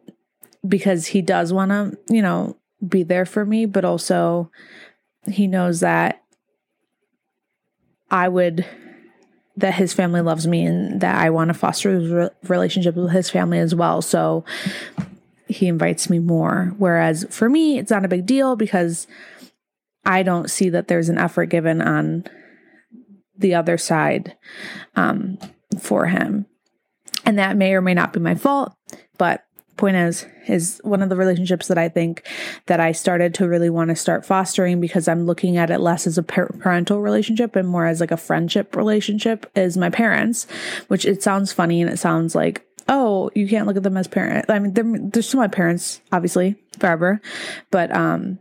because 0.66 1.08
he 1.08 1.22
does 1.22 1.52
want 1.52 1.72
to 1.72 1.98
you 2.10 2.22
know 2.22 2.56
be 2.88 3.04
there 3.04 3.26
for 3.26 3.46
me 3.46 3.66
but 3.66 3.86
also 3.86 4.50
he 5.30 5.48
knows 5.48 5.82
that 5.82 6.24
i 8.10 8.28
would 8.28 8.66
that 9.58 9.76
his 9.76 9.94
family 9.94 10.22
loves 10.22 10.48
me 10.48 10.66
and 10.66 11.02
that 11.02 11.16
i 11.16 11.30
want 11.30 11.50
to 11.50 11.54
foster 11.54 12.24
a 12.24 12.32
relationship 12.48 12.96
with 12.96 13.12
his 13.12 13.30
family 13.30 13.60
as 13.60 13.76
well 13.76 14.02
so 14.02 14.44
he 15.48 15.68
invites 15.68 16.10
me 16.10 16.18
more 16.18 16.74
whereas 16.78 17.26
for 17.30 17.50
me 17.50 17.78
it's 17.78 17.92
not 17.92 18.06
a 18.06 18.10
big 18.10 18.26
deal 18.26 18.56
because 18.56 19.06
I 20.06 20.24
don't 20.24 20.50
see 20.50 20.70
that 20.70 20.88
there's 20.88 21.10
an 21.10 21.18
effort 21.18 21.48
given 21.48 21.82
on 21.82 22.26
the 23.38 23.56
other 23.56 23.78
side 23.78 24.36
um, 24.96 25.38
for 25.80 26.08
him. 26.08 26.46
And 27.26 27.38
that 27.38 27.58
may 27.58 27.74
or 27.74 27.82
may 27.82 27.94
not 27.94 28.14
be 28.14 28.20
my 28.20 28.36
fault, 28.36 28.74
but 29.18 29.46
point 29.82 29.98
is 29.98 30.26
is 30.48 30.80
one 30.84 31.02
of 31.02 31.10
the 31.10 31.16
relationships 31.16 31.68
that 31.68 31.78
I 31.78 31.90
think 31.90 32.26
that 32.68 32.80
I 32.80 32.92
started 32.92 33.34
to 33.36 33.48
really 33.48 33.70
want 33.70 33.90
to 33.90 33.96
start 33.96 34.26
fostering 34.26 34.80
because 34.80 35.08
I'm 35.08 35.26
looking 35.26 35.58
at 35.58 35.72
it 35.72 35.80
less 35.80 36.08
as 36.08 36.18
a 36.18 36.24
parental 36.24 37.02
relationship 37.02 37.56
and 37.56 37.68
more 37.68 37.88
as 37.88 38.00
like 38.00 38.12
a 38.12 38.18
friendship 38.18 38.76
relationship 38.76 39.52
is 39.56 39.78
my 39.78 39.90
parents, 39.90 40.46
which 40.88 41.06
it 41.06 41.24
sounds 41.24 41.52
funny 41.52 41.82
and 41.82 41.90
it 41.90 41.98
sounds 41.98 42.36
like 42.36 42.66
oh, 42.90 43.32
you 43.34 43.48
can't 43.48 43.68
look 43.68 43.78
at 43.78 43.84
them 43.84 43.96
as 43.96 44.08
parents. 44.08 44.50
I 44.50 44.60
mean, 44.60 44.74
they're, 44.74 45.10
they're 45.10 45.22
still 45.22 45.40
my 45.40 45.48
parents, 45.48 46.02
obviously, 46.12 46.56
forever. 46.78 47.22
But 47.70 47.96
um, 47.96 48.40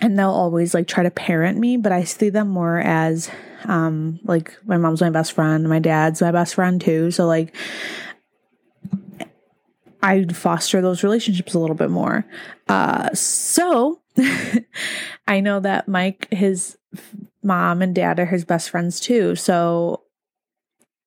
and 0.00 0.18
they'll 0.18 0.30
always 0.30 0.74
like 0.74 0.86
try 0.86 1.02
to 1.02 1.10
parent 1.10 1.58
me, 1.58 1.76
but 1.76 1.92
I 1.92 2.04
see 2.04 2.30
them 2.30 2.48
more 2.48 2.78
as 2.78 3.30
um 3.64 4.18
like 4.24 4.56
my 4.64 4.76
mom's 4.76 5.00
my 5.00 5.10
best 5.10 5.32
friend, 5.32 5.68
my 5.68 5.78
dad's 5.78 6.22
my 6.22 6.32
best 6.32 6.54
friend 6.54 6.80
too. 6.80 7.10
So 7.10 7.26
like 7.26 7.54
I 10.02 10.24
foster 10.24 10.80
those 10.80 11.02
relationships 11.02 11.54
a 11.54 11.58
little 11.58 11.76
bit 11.76 11.90
more. 11.90 12.26
Uh 12.68 13.10
so 13.14 14.00
I 15.26 15.40
know 15.40 15.60
that 15.60 15.88
Mike 15.88 16.28
his 16.32 16.76
mom 17.42 17.82
and 17.82 17.94
dad 17.94 18.18
are 18.18 18.26
his 18.26 18.44
best 18.44 18.70
friends 18.70 19.00
too. 19.00 19.36
So 19.36 20.02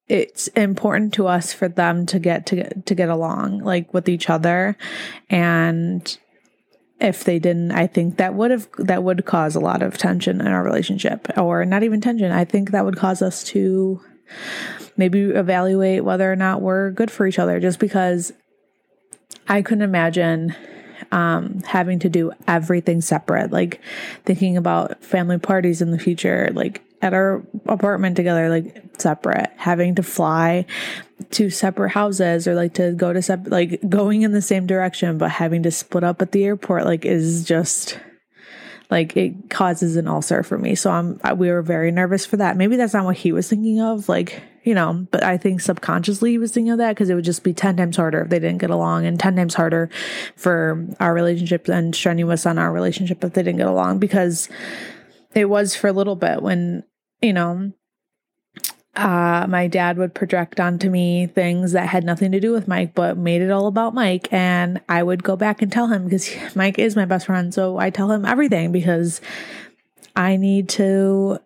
it's 0.07 0.47
important 0.49 1.13
to 1.15 1.27
us 1.27 1.53
for 1.53 1.67
them 1.67 2.05
to 2.05 2.19
get 2.19 2.45
to 2.45 2.81
to 2.81 2.95
get 2.95 3.09
along 3.09 3.59
like 3.59 3.93
with 3.93 4.07
each 4.07 4.29
other 4.29 4.77
and 5.29 6.17
if 7.01 7.23
they 7.23 7.39
didn't 7.39 7.71
i 7.71 7.87
think 7.87 8.17
that 8.17 8.35
would 8.35 8.51
have 8.51 8.69
that 8.77 9.03
would 9.03 9.25
cause 9.25 9.55
a 9.55 9.59
lot 9.59 9.81
of 9.81 9.97
tension 9.97 10.39
in 10.39 10.47
our 10.47 10.63
relationship 10.63 11.27
or 11.37 11.65
not 11.65 11.81
even 11.81 12.01
tension 12.01 12.31
i 12.31 12.45
think 12.45 12.71
that 12.71 12.85
would 12.85 12.97
cause 12.97 13.21
us 13.21 13.43
to 13.43 13.99
maybe 14.95 15.21
evaluate 15.21 16.03
whether 16.03 16.31
or 16.31 16.35
not 16.35 16.61
we're 16.61 16.91
good 16.91 17.09
for 17.09 17.25
each 17.25 17.39
other 17.39 17.59
just 17.59 17.79
because 17.79 18.31
i 19.47 19.61
couldn't 19.61 19.83
imagine 19.83 20.55
um, 21.11 21.61
having 21.67 21.99
to 21.99 22.09
do 22.09 22.31
everything 22.47 23.01
separate 23.01 23.51
like 23.51 23.81
thinking 24.23 24.57
about 24.57 25.03
family 25.03 25.37
parties 25.37 25.81
in 25.81 25.91
the 25.91 25.99
future 25.99 26.49
like 26.53 26.81
at 27.05 27.13
our 27.13 27.43
apartment 27.67 28.15
together, 28.15 28.49
like 28.49 28.83
separate, 28.97 29.51
having 29.57 29.95
to 29.95 30.03
fly 30.03 30.65
to 31.31 31.51
separate 31.51 31.91
houses 31.91 32.47
or 32.47 32.55
like 32.55 32.73
to 32.73 32.93
go 32.93 33.13
to 33.13 33.21
separate, 33.21 33.51
like 33.51 33.89
going 33.89 34.23
in 34.23 34.31
the 34.31 34.41
same 34.41 34.65
direction, 34.65 35.17
but 35.17 35.29
having 35.29 35.61
to 35.63 35.71
split 35.71 36.03
up 36.03 36.21
at 36.21 36.31
the 36.31 36.43
airport, 36.43 36.85
like 36.85 37.05
is 37.05 37.45
just 37.45 37.99
like 38.89 39.15
it 39.15 39.49
causes 39.51 39.97
an 39.97 40.07
ulcer 40.07 40.41
for 40.41 40.57
me. 40.57 40.73
So 40.73 40.89
I'm, 40.89 41.19
we 41.37 41.51
were 41.51 41.61
very 41.61 41.91
nervous 41.91 42.25
for 42.25 42.37
that. 42.37 42.57
Maybe 42.57 42.75
that's 42.75 42.93
not 42.93 43.05
what 43.05 43.17
he 43.17 43.31
was 43.31 43.49
thinking 43.49 43.81
of, 43.81 44.09
like, 44.09 44.41
you 44.65 44.73
know, 44.73 45.07
but 45.11 45.23
I 45.23 45.37
think 45.37 45.61
subconsciously 45.61 46.31
he 46.31 46.37
was 46.37 46.51
thinking 46.51 46.71
of 46.71 46.79
that 46.79 46.95
because 46.95 47.09
it 47.09 47.15
would 47.15 47.23
just 47.23 47.43
be 47.43 47.53
10 47.53 47.77
times 47.77 47.95
harder 47.95 48.21
if 48.21 48.29
they 48.29 48.39
didn't 48.39 48.57
get 48.57 48.71
along 48.71 49.05
and 49.05 49.19
10 49.19 49.35
times 49.35 49.53
harder 49.53 49.89
for 50.35 50.85
our 50.99 51.13
relationship 51.13 51.69
and 51.69 51.95
strenuous 51.95 52.45
on 52.45 52.57
our 52.57 52.71
relationship 52.71 53.23
if 53.23 53.33
they 53.33 53.43
didn't 53.43 53.59
get 53.59 53.67
along 53.67 53.99
because 53.99 54.49
it 55.33 55.45
was 55.49 55.75
for 55.75 55.87
a 55.87 55.93
little 55.93 56.15
bit 56.15 56.41
when 56.41 56.83
you 57.21 57.33
know, 57.33 57.71
uh, 58.95 59.45
my 59.49 59.67
dad 59.67 59.97
would 59.97 60.13
project 60.13 60.59
onto 60.59 60.89
me 60.89 61.27
things 61.27 61.73
that 61.73 61.87
had 61.87 62.05
nothing 62.05 62.31
to 62.31 62.39
do 62.39 62.53
with 62.53 62.67
Mike, 62.67 62.95
but 62.95 63.17
made 63.17 63.41
it 63.41 63.51
all 63.51 63.67
about 63.67 63.93
Mike. 63.93 64.31
And 64.31 64.79
I 64.87 65.03
would 65.03 65.23
go 65.23 65.35
back 65.35 65.61
and 65.61 65.71
tell 65.71 65.87
him 65.87 66.05
because 66.05 66.29
Mike 66.55 66.79
is 66.79 66.95
my 66.95 67.05
best 67.05 67.25
friend. 67.25 67.53
So 67.53 67.77
I 67.77 67.89
tell 67.89 68.11
him 68.11 68.25
everything 68.25 68.71
because 68.71 69.21
I 70.15 70.37
need 70.37 70.69
to. 70.69 71.39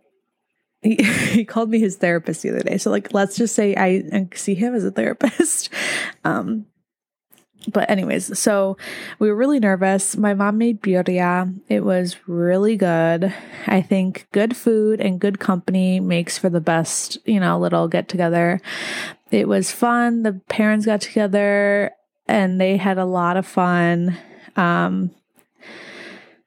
He, 0.82 0.96
he 1.04 1.46
called 1.46 1.70
me 1.70 1.80
his 1.80 1.98
therapist 1.98 2.44
the 2.44 2.50
other 2.50 2.62
day. 2.62 2.78
So, 2.78 2.90
like, 2.90 3.14
let's 3.14 3.38
just 3.38 3.56
say 3.56 3.76
I 3.76 4.28
see 4.34 4.56
him 4.56 4.74
as 4.76 4.84
a 4.84 4.92
therapist. 4.92 5.70
Um, 6.26 6.66
but 7.68 7.90
anyways, 7.90 8.38
so 8.40 8.78
we 9.20 9.30
were 9.30 9.36
really 9.36 9.60
nervous. 9.60 10.16
My 10.16 10.34
mom 10.34 10.58
made 10.58 10.82
birria. 10.82 11.54
It 11.68 11.84
was 11.84 12.16
really 12.28 12.78
good. 12.78 13.34
I 13.68 13.82
think 13.82 14.28
good 14.32 14.56
food 14.56 15.02
and 15.02 15.20
good 15.20 15.40
company 15.40 16.00
makes 16.00 16.38
for 16.38 16.50
the 16.50 16.62
best, 16.62 17.18
you 17.26 17.40
know, 17.40 17.60
little 17.60 17.88
get 17.88 18.08
together. 18.08 18.62
It 19.32 19.48
was 19.48 19.72
fun. 19.72 20.24
The 20.24 20.42
parents 20.50 20.86
got 20.86 21.02
together 21.02 21.92
and 22.28 22.60
they 22.60 22.78
had 22.78 22.98
a 22.98 23.06
lot 23.06 23.38
of 23.38 23.46
fun. 23.46 24.18
Um 24.56 25.12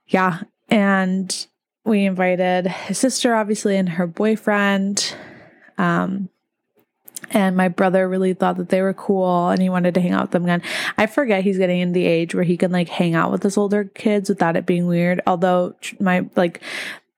yeah, 0.06 0.40
and 0.68 1.46
we 1.84 2.04
invited 2.04 2.66
his 2.66 2.98
sister 2.98 3.34
obviously 3.34 3.76
and 3.76 3.88
her 3.90 4.06
boyfriend. 4.06 5.14
Um 5.78 6.28
and 7.30 7.56
my 7.56 7.68
brother 7.68 8.08
really 8.08 8.34
thought 8.34 8.56
that 8.58 8.68
they 8.68 8.82
were 8.82 8.92
cool 8.92 9.48
and 9.48 9.62
he 9.62 9.68
wanted 9.68 9.94
to 9.94 10.00
hang 10.00 10.12
out 10.12 10.22
with 10.22 10.30
them 10.32 10.44
again. 10.44 10.62
I 10.98 11.06
forget 11.06 11.44
he's 11.44 11.58
getting 11.58 11.80
in 11.80 11.92
the 11.92 12.04
age 12.04 12.34
where 12.34 12.44
he 12.44 12.56
can 12.56 12.72
like 12.72 12.88
hang 12.88 13.14
out 13.14 13.30
with 13.30 13.42
his 13.42 13.56
older 13.56 13.84
kids 13.84 14.28
without 14.28 14.56
it 14.56 14.66
being 14.66 14.86
weird. 14.86 15.22
Although 15.26 15.74
my 15.98 16.26
like 16.36 16.60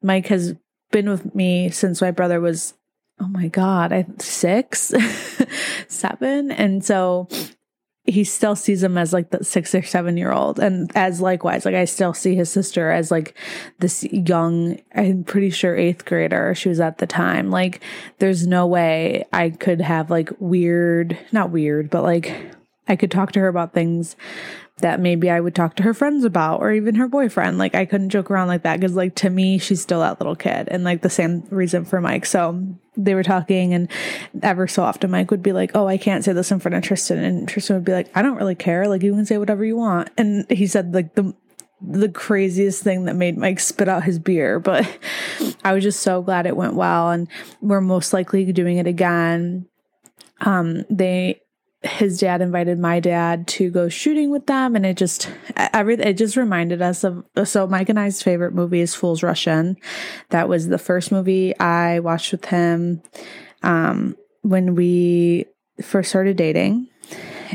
Mike 0.02 0.26
has 0.28 0.54
been 0.94 1.08
with 1.08 1.34
me 1.34 1.70
since 1.70 2.00
my 2.00 2.12
brother 2.12 2.40
was 2.40 2.74
oh 3.20 3.26
my 3.26 3.48
god 3.48 3.92
i 3.92 4.06
six 4.18 4.92
seven 5.88 6.52
and 6.52 6.84
so 6.84 7.28
he 8.06 8.22
still 8.22 8.54
sees 8.54 8.82
him 8.82 8.98
as 8.98 9.12
like 9.12 9.30
the 9.30 9.42
six 9.42 9.74
or 9.74 9.82
seven 9.82 10.16
year 10.16 10.30
old 10.30 10.58
and 10.58 10.90
as 10.94 11.20
likewise 11.20 11.64
like 11.64 11.74
i 11.74 11.84
still 11.84 12.12
see 12.12 12.34
his 12.34 12.50
sister 12.50 12.90
as 12.90 13.10
like 13.10 13.34
this 13.78 14.04
young 14.04 14.78
i'm 14.94 15.24
pretty 15.24 15.50
sure 15.50 15.76
eighth 15.76 16.04
grader 16.04 16.54
she 16.54 16.68
was 16.68 16.80
at 16.80 16.98
the 16.98 17.06
time 17.06 17.50
like 17.50 17.80
there's 18.18 18.46
no 18.46 18.66
way 18.66 19.24
i 19.32 19.48
could 19.48 19.80
have 19.80 20.10
like 20.10 20.30
weird 20.38 21.18
not 21.32 21.50
weird 21.50 21.88
but 21.88 22.02
like 22.02 22.34
i 22.88 22.96
could 22.96 23.10
talk 23.10 23.32
to 23.32 23.40
her 23.40 23.48
about 23.48 23.72
things 23.72 24.16
that 24.78 24.98
maybe 24.98 25.30
I 25.30 25.38
would 25.38 25.54
talk 25.54 25.76
to 25.76 25.84
her 25.84 25.94
friends 25.94 26.24
about 26.24 26.60
or 26.60 26.72
even 26.72 26.96
her 26.96 27.06
boyfriend. 27.06 27.58
Like 27.58 27.76
I 27.76 27.84
couldn't 27.84 28.10
joke 28.10 28.28
around 28.28 28.48
like 28.48 28.62
that 28.62 28.80
because 28.80 28.96
like 28.96 29.14
to 29.16 29.30
me 29.30 29.58
she's 29.58 29.80
still 29.80 30.00
that 30.00 30.18
little 30.18 30.34
kid 30.34 30.68
and 30.68 30.82
like 30.82 31.00
the 31.00 31.08
same 31.08 31.44
reason 31.50 31.84
for 31.84 32.00
Mike. 32.00 32.26
So 32.26 32.66
they 32.96 33.14
were 33.14 33.22
talking 33.22 33.74
and 33.74 33.88
ever 34.42 34.66
so 34.66 34.82
often 34.82 35.10
Mike 35.10 35.30
would 35.30 35.42
be 35.42 35.52
like, 35.52 35.72
"Oh, 35.74 35.86
I 35.86 35.96
can't 35.96 36.24
say 36.24 36.32
this 36.32 36.50
in 36.50 36.60
front 36.60 36.74
of 36.74 36.82
Tristan." 36.82 37.18
And 37.18 37.48
Tristan 37.48 37.76
would 37.76 37.84
be 37.84 37.92
like, 37.92 38.10
"I 38.16 38.22
don't 38.22 38.36
really 38.36 38.54
care. 38.54 38.88
Like 38.88 39.02
you 39.02 39.12
can 39.12 39.26
say 39.26 39.38
whatever 39.38 39.64
you 39.64 39.76
want." 39.76 40.10
And 40.16 40.50
he 40.50 40.66
said 40.66 40.94
like 40.94 41.14
the 41.14 41.34
the 41.86 42.08
craziest 42.08 42.82
thing 42.82 43.04
that 43.04 43.16
made 43.16 43.36
Mike 43.36 43.60
spit 43.60 43.88
out 43.88 44.04
his 44.04 44.18
beer, 44.18 44.58
but 44.58 44.86
I 45.64 45.72
was 45.72 45.82
just 45.82 46.00
so 46.00 46.22
glad 46.22 46.46
it 46.46 46.56
went 46.56 46.74
well 46.74 47.10
and 47.10 47.28
we're 47.60 47.80
most 47.80 48.12
likely 48.12 48.50
doing 48.52 48.78
it 48.78 48.86
again. 48.86 49.66
Um 50.40 50.84
they 50.90 51.40
his 51.84 52.18
dad 52.18 52.40
invited 52.40 52.78
my 52.78 52.98
dad 52.98 53.46
to 53.46 53.70
go 53.70 53.88
shooting 53.88 54.30
with 54.30 54.46
them 54.46 54.74
and 54.74 54.86
it 54.86 54.96
just 54.96 55.30
every 55.56 55.94
it 55.94 56.14
just 56.14 56.36
reminded 56.36 56.80
us 56.80 57.04
of 57.04 57.24
so 57.44 57.66
Mike 57.66 57.88
and 57.88 58.00
I's 58.00 58.22
favorite 58.22 58.54
movie 58.54 58.80
is 58.80 58.94
Fools 58.94 59.22
Rush 59.22 59.46
In. 59.46 59.76
That 60.30 60.48
was 60.48 60.68
the 60.68 60.78
first 60.78 61.12
movie 61.12 61.58
I 61.58 62.00
watched 62.00 62.32
with 62.32 62.46
him 62.46 63.02
um, 63.62 64.16
when 64.42 64.74
we 64.74 65.46
first 65.82 66.10
started 66.10 66.36
dating. 66.36 66.88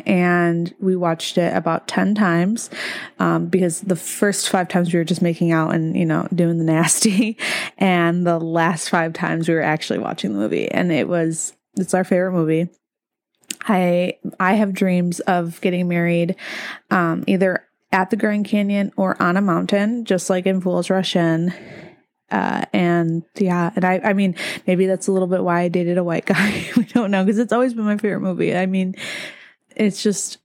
And 0.06 0.74
we 0.80 0.96
watched 0.96 1.38
it 1.38 1.54
about 1.58 1.88
10 1.88 2.16
times 2.16 2.70
um, 3.18 3.48
because 3.48 3.82
the 3.82 3.96
first 3.96 4.50
five 4.50 4.70
times 4.70 4.94
we 4.94 5.00
were 5.00 5.04
just 5.04 5.22
making 5.22 5.52
out 5.52 5.74
and 5.74 5.98
you 5.98 6.06
know 6.06 6.28
doing 6.34 6.58
the 6.60 6.64
nasty 6.64 7.38
and 7.78 8.26
the 8.26 8.40
last 8.40 8.90
five 8.90 9.14
times 9.14 9.50
we 9.50 9.56
were 9.56 9.62
actually 9.62 10.00
watching 10.00 10.32
the 10.32 10.40
movie. 10.40 10.70
And 10.70 10.92
it 10.92 11.08
was 11.08 11.54
it's 11.76 11.94
our 11.94 12.04
favorite 12.04 12.34
movie 12.34 12.70
I 13.62 14.18
I 14.40 14.54
have 14.54 14.74
dreams 14.74 15.20
of 15.22 15.60
getting 15.62 15.88
married 15.88 16.36
um, 16.90 17.24
either 17.28 17.66
at 17.92 18.10
the 18.10 18.16
Grand 18.16 18.46
Canyon 18.46 18.92
or 18.96 19.22
on 19.22 19.38
a 19.38 19.42
mountain, 19.42 20.06
just 20.06 20.30
like 20.30 20.46
in 20.46 20.62
Fools 20.62 20.90
Rush 20.90 21.16
In. 21.16 21.54
Uh, 22.32 22.64
and 22.74 23.24
yeah, 23.38 23.72
and 23.76 23.84
I, 23.84 24.00
I 24.04 24.14
mean, 24.14 24.36
maybe 24.68 24.86
that's 24.86 25.08
a 25.08 25.12
little 25.12 25.28
bit 25.28 25.44
why 25.44 25.62
I 25.62 25.68
dated 25.68 25.98
a 25.98 26.04
white 26.04 26.26
guy. 26.26 26.70
we 26.78 26.84
don't 26.84 27.12
know 27.12 27.24
because 27.24 27.40
it's 27.40 27.54
always 27.54 27.74
been 27.74 27.86
my 27.86 27.98
favorite 27.98 28.22
movie. 28.22 28.56
I 28.56 28.66
mean, 28.66 28.96
it's 29.76 30.04
just 30.04 30.38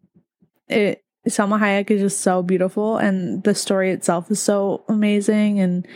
it. 0.69 1.03
Salma 1.29 1.59
Hayek 1.59 1.91
is 1.91 2.03
just 2.03 2.21
so 2.21 2.43
beautiful, 2.43 2.99
and 2.99 3.43
the 3.45 3.55
story 3.55 3.91
itself 3.91 4.31
is 4.31 4.41
so 4.41 4.85
amazing, 4.89 5.59
and 5.59 5.87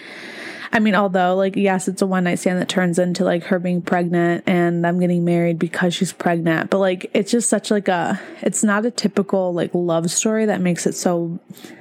I 0.73 0.81
mean, 0.81 0.95
although, 0.95 1.35
like, 1.35 1.57
yes, 1.57 1.89
it's 1.89 2.03
a 2.03 2.07
one 2.07 2.25
night 2.25 2.39
stand 2.39 2.61
that 2.61 2.69
turns 2.69 2.99
into 2.99 3.25
like 3.25 3.45
her 3.45 3.59
being 3.59 3.81
pregnant 3.81 4.45
and 4.47 4.87
I'm 4.87 5.01
getting 5.01 5.25
married 5.25 5.59
because 5.59 5.95
she's 5.95 6.13
pregnant, 6.13 6.71
but 6.71 6.79
like, 6.79 7.11
it's 7.15 7.31
just 7.31 7.49
such 7.49 7.71
like 7.71 7.89
a, 7.89 8.21
it's 8.43 8.63
not 8.63 8.85
a 8.85 8.91
typical 8.91 9.55
like 9.55 9.71
love 9.75 10.11
story 10.11 10.47
that 10.47 10.61
makes 10.61 10.87
it 10.87 10.95
so, 10.95 11.39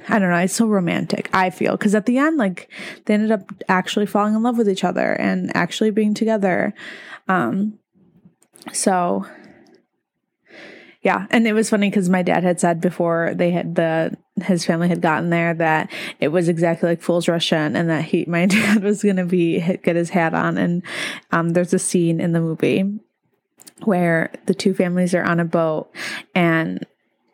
I 0.08 0.18
don't 0.18 0.30
know, 0.30 0.36
it's 0.38 0.54
so 0.54 0.66
romantic, 0.66 1.28
I 1.32 1.50
feel. 1.50 1.76
Cause 1.76 1.94
at 1.94 2.06
the 2.06 2.18
end, 2.18 2.38
like, 2.38 2.70
they 3.04 3.14
ended 3.14 3.30
up 3.30 3.52
actually 3.68 4.06
falling 4.06 4.34
in 4.34 4.42
love 4.42 4.56
with 4.56 4.68
each 4.68 4.84
other 4.84 5.12
and 5.12 5.54
actually 5.54 5.90
being 5.90 6.14
together. 6.14 6.74
Um, 7.28 7.78
so 8.72 9.26
yeah 11.02 11.26
and 11.30 11.46
it 11.46 11.52
was 11.52 11.70
funny 11.70 11.88
because 11.88 12.08
my 12.08 12.22
dad 12.22 12.42
had 12.42 12.60
said 12.60 12.80
before 12.80 13.32
they 13.34 13.50
had 13.50 13.74
the 13.76 14.16
his 14.42 14.64
family 14.64 14.88
had 14.88 15.00
gotten 15.00 15.30
there 15.30 15.54
that 15.54 15.90
it 16.20 16.28
was 16.28 16.48
exactly 16.48 16.88
like 16.88 17.02
Fools 17.02 17.28
Rush 17.28 17.52
In 17.52 17.76
and 17.76 17.88
that 17.88 18.04
he 18.04 18.24
my 18.26 18.46
dad 18.46 18.82
was 18.82 19.02
gonna 19.02 19.24
be 19.24 19.60
get 19.60 19.96
his 19.96 20.10
hat 20.10 20.34
on. 20.34 20.58
And 20.58 20.82
um, 21.32 21.50
there's 21.50 21.74
a 21.74 21.78
scene 21.78 22.20
in 22.20 22.32
the 22.32 22.40
movie 22.40 23.00
where 23.84 24.32
the 24.46 24.54
two 24.54 24.74
families 24.74 25.14
are 25.14 25.22
on 25.22 25.38
a 25.38 25.44
boat 25.44 25.88
and 26.34 26.84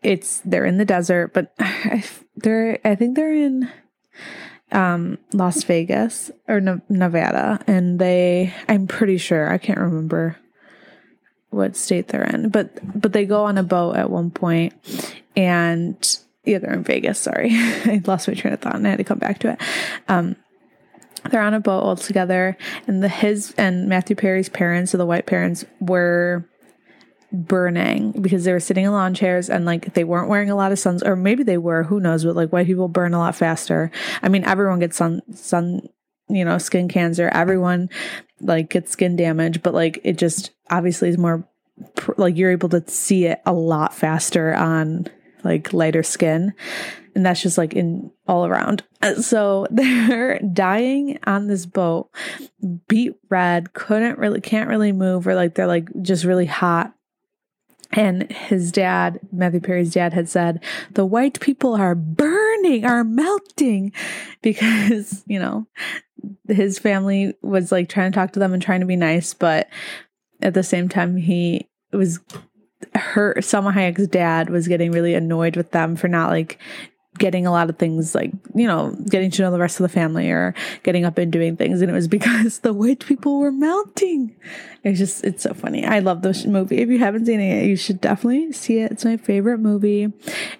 it's 0.03 0.41
they're 0.45 0.67
in 0.67 0.77
the 0.77 0.85
desert 0.85 1.33
but 1.33 1.57
they're 2.37 2.79
I 2.85 2.95
think 2.95 3.17
they're 3.17 3.33
in 3.33 3.71
um, 4.75 5.19
Las 5.33 5.63
Vegas 5.65 6.31
or 6.49 6.61
Nevada. 6.89 7.61
And 7.67 7.99
they 7.99 8.53
I'm 8.69 8.87
pretty 8.87 9.17
sure 9.17 9.51
I 9.51 9.59
can't 9.59 9.79
remember 9.79 10.37
what 11.51 11.77
state 11.77 12.09
they're 12.09 12.25
in, 12.25 12.49
but 12.51 13.01
but 13.01 13.13
they 13.13 13.25
go 13.25 13.45
on 13.45 13.57
a 13.57 13.63
boat 13.63 13.97
at 13.97 14.11
one 14.11 14.31
point, 14.31 14.75
and 15.37 16.19
yeah, 16.45 16.59
they're 16.59 16.73
in 16.73 16.85
Vegas. 16.85 17.19
Sorry, 17.19 17.51
I 17.53 18.03
lost 18.07 18.29
my 18.29 18.35
train 18.35 18.55
of 18.55 18.61
thought 18.61 18.77
and 18.77 18.87
I 18.87 18.91
had 18.91 18.99
to 18.99 19.05
come 19.05 19.19
back 19.19 19.39
to 19.41 19.53
it. 19.53 19.61
Um, 20.09 20.37
they're 21.31 21.43
on 21.43 21.55
a 21.55 21.61
boat 21.61 21.81
all 21.81 21.97
together, 21.97 22.57
and 22.87 23.03
the 23.03 23.09
his 23.09 23.55
and 23.57 23.89
Matthew 23.89 24.15
Perry's 24.17 24.49
parents, 24.49 24.93
so 24.93 24.99
the 24.99 25.07
white 25.07 25.27
parents, 25.27 25.65
were 25.81 26.49
burning 27.35 28.13
because 28.13 28.45
they 28.45 28.53
were 28.53 28.61
sitting 28.61 28.85
in 28.85 28.93
lawn 28.93 29.13
chairs 29.13 29.51
and 29.51 29.65
like 29.65 29.95
they 29.95 30.05
weren't 30.05 30.29
wearing 30.29 30.51
a 30.51 30.55
lot 30.55 30.71
of 30.71 30.79
suns 30.79 31.03
or 31.03 31.17
maybe 31.17 31.43
they 31.43 31.59
were 31.59 31.83
who 31.83 31.99
knows 31.99 32.25
but 32.25 32.37
like 32.37 32.51
white 32.51 32.67
people 32.67 32.87
burn 32.87 33.13
a 33.13 33.19
lot 33.19 33.35
faster 33.35 33.91
i 34.23 34.29
mean 34.29 34.45
everyone 34.45 34.79
gets 34.79 34.97
sun 34.97 35.21
sun 35.35 35.83
you 36.29 36.45
know 36.45 36.59
skin 36.59 36.87
cancer 36.87 37.29
everyone 37.33 37.91
like 38.41 38.71
gets 38.71 38.93
skin 38.93 39.17
damage 39.17 39.63
but 39.65 39.75
like 39.75 39.99
it 40.05 40.17
just 40.17 40.53
obviously 40.71 41.09
is 41.09 41.19
more 41.19 41.45
like 42.17 42.37
you're 42.37 42.53
able 42.53 42.69
to 42.69 42.83
see 42.89 43.27
it 43.27 43.41
a 43.47 43.53
lot 43.53 43.93
faster 43.93 44.55
on 44.55 45.09
like 45.45 45.73
lighter 45.73 46.03
skin. 46.03 46.55
And 47.15 47.25
that's 47.25 47.43
just 47.43 47.59
like 47.59 47.75
in 47.75 48.11
all 48.27 48.45
around. 48.45 48.83
So 49.21 49.67
they're 49.71 50.39
dying 50.41 51.19
on 51.27 51.47
this 51.47 51.67
boat 51.67 52.11
beat 52.89 53.15
red 53.29 53.73
couldn't 53.75 54.19
really 54.19 54.41
can't 54.41 54.69
really 54.69 54.93
move 54.93 55.27
or 55.27 55.35
like 55.35 55.55
they're 55.55 55.67
like 55.67 55.89
just 56.03 56.25
really 56.25 56.47
hot. 56.47 56.93
And 57.93 58.31
his 58.33 58.73
dad, 58.73 59.21
Matthew 59.31 59.61
Perry's 59.61 59.93
dad, 59.93 60.13
had 60.13 60.29
said, 60.29 60.65
the 60.93 61.07
white 61.07 61.39
people 61.39 61.75
are 61.75 61.95
burning, 61.95 62.85
are 62.85 63.05
melting 63.05 63.93
because, 64.43 65.23
you 65.29 65.39
know, 65.39 65.67
his 66.49 66.79
family 66.79 67.35
was 67.43 67.71
like 67.71 67.89
trying 67.89 68.11
to 68.11 68.17
talk 68.17 68.33
to 68.33 68.41
them 68.41 68.53
and 68.53 68.63
trying 68.63 68.81
to 68.81 68.87
be 68.87 68.97
nice, 68.97 69.33
but 69.33 69.69
at 70.43 70.55
the 70.55 70.63
same 70.63 70.89
time, 70.89 71.17
he 71.17 71.69
was 71.93 72.19
her 72.95 73.35
Salma 73.39 73.73
Hayek's 73.73 74.07
dad 74.07 74.51
was 74.51 74.69
getting 74.69 74.93
really 74.93 75.15
annoyed 75.15 75.57
with 75.57 75.71
them 75.71 75.97
for 75.97 76.09
not 76.09 76.31
like 76.31 76.59
getting 77.17 77.47
a 77.47 77.51
lot 77.51 77.71
of 77.71 77.79
things 77.79 78.13
like 78.13 78.33
you 78.57 78.67
know 78.67 78.91
getting 79.09 79.31
to 79.31 79.43
know 79.43 79.53
the 79.53 79.59
rest 79.59 79.79
of 79.79 79.85
the 79.85 79.89
family 79.89 80.31
or 80.31 80.53
getting 80.83 81.05
up 81.05 81.19
and 81.19 81.33
doing 81.33 81.57
things. 81.57 81.81
And 81.81 81.91
it 81.91 81.95
was 81.95 82.09
because 82.09 82.59
the 82.61 82.73
white 82.73 83.05
people 83.05 83.39
were 83.39 83.53
melting. 83.53 84.35
It's 84.83 84.99
just 84.99 85.25
it's 85.25 85.43
so 85.43 85.55
funny. 85.55 85.85
I 85.85 86.01
love 86.01 86.23
this 86.23 86.45
movie. 86.45 86.79
If 86.79 86.89
you 86.89 86.99
haven't 86.99 87.27
seen 87.27 87.41
it 87.41 87.67
you 87.67 87.77
should 87.77 88.01
definitely 88.01 88.53
see 88.53 88.79
it. 88.79 88.93
It's 88.93 89.05
my 89.05 89.17
favorite 89.17 89.59
movie. 89.59 90.13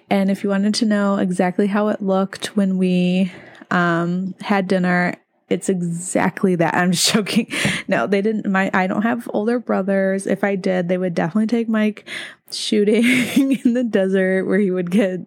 And 0.09 0.31
if 0.31 0.43
you 0.43 0.49
wanted 0.49 0.75
to 0.75 0.85
know 0.85 1.17
exactly 1.17 1.67
how 1.67 1.89
it 1.89 2.01
looked 2.01 2.55
when 2.55 2.77
we 2.77 3.31
um, 3.71 4.35
had 4.41 4.67
dinner 4.67 5.15
it's 5.49 5.69
exactly 5.69 6.55
that. 6.55 6.73
I'm 6.73 6.91
just 6.91 7.09
joking. 7.13 7.51
No, 7.87 8.07
they 8.07 8.21
didn't. 8.21 8.49
My 8.49 8.69
I 8.73 8.87
don't 8.87 9.03
have 9.03 9.29
older 9.33 9.59
brothers. 9.59 10.27
If 10.27 10.43
I 10.43 10.55
did, 10.55 10.87
they 10.87 10.97
would 10.97 11.13
definitely 11.13 11.47
take 11.47 11.69
Mike 11.69 12.07
shooting 12.51 13.03
in 13.65 13.73
the 13.73 13.83
desert 13.83 14.45
where 14.45 14.59
he 14.59 14.71
would 14.71 14.91
get 14.91 15.21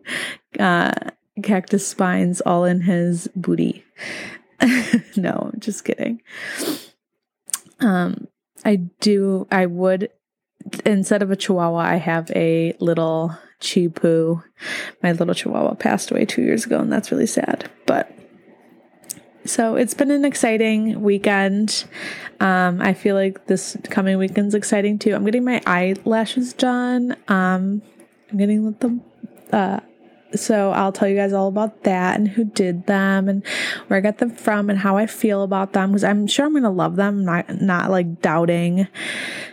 uh, 0.58 0.92
cactus 1.42 1.86
spines 1.86 2.40
all 2.42 2.64
in 2.64 2.82
his 2.82 3.28
booty. 3.36 3.84
no, 5.16 5.52
just 5.58 5.84
kidding. 5.84 6.20
Um, 7.80 8.26
I 8.64 8.76
do. 8.76 9.46
I 9.50 9.66
would 9.66 10.10
instead 10.84 11.22
of 11.22 11.30
a 11.30 11.36
Chihuahua, 11.36 11.78
I 11.78 11.96
have 11.96 12.30
a 12.34 12.76
little 12.80 13.36
Chipu. 13.60 14.42
My 15.02 15.12
little 15.12 15.34
Chihuahua 15.34 15.74
passed 15.74 16.10
away 16.10 16.24
two 16.24 16.42
years 16.42 16.64
ago, 16.66 16.80
and 16.80 16.92
that's 16.92 17.10
really 17.10 17.26
sad. 17.26 17.70
But 17.86 18.10
so 19.44 19.76
it's 19.76 19.94
been 19.94 20.10
an 20.10 20.24
exciting 20.24 21.02
weekend. 21.02 21.84
Um, 22.40 22.80
I 22.80 22.94
feel 22.94 23.14
like 23.14 23.46
this 23.46 23.76
coming 23.84 24.18
weekend's 24.18 24.54
exciting 24.54 24.98
too. 24.98 25.14
I'm 25.14 25.24
getting 25.24 25.44
my 25.44 25.62
eyelashes 25.66 26.52
done. 26.52 27.16
Um, 27.28 27.82
I'm 28.30 28.38
getting 28.38 28.72
them. 28.72 29.02
Uh, 29.52 29.80
so 30.34 30.72
I'll 30.72 30.92
tell 30.92 31.08
you 31.08 31.16
guys 31.16 31.32
all 31.32 31.48
about 31.48 31.84
that 31.84 32.16
and 32.16 32.28
who 32.28 32.44
did 32.44 32.86
them 32.86 33.28
and 33.28 33.46
where 33.86 33.96
I 33.96 34.00
got 34.00 34.18
them 34.18 34.30
from 34.30 34.68
and 34.68 34.78
how 34.78 34.96
I 34.96 35.06
feel 35.06 35.42
about 35.42 35.72
them 35.72 35.90
because 35.90 36.04
I'm 36.04 36.26
sure 36.26 36.44
I'm 36.44 36.52
gonna 36.52 36.70
love 36.70 36.96
them. 36.96 37.20
I'm 37.20 37.24
not 37.24 37.60
not 37.60 37.90
like 37.90 38.20
doubting. 38.20 38.88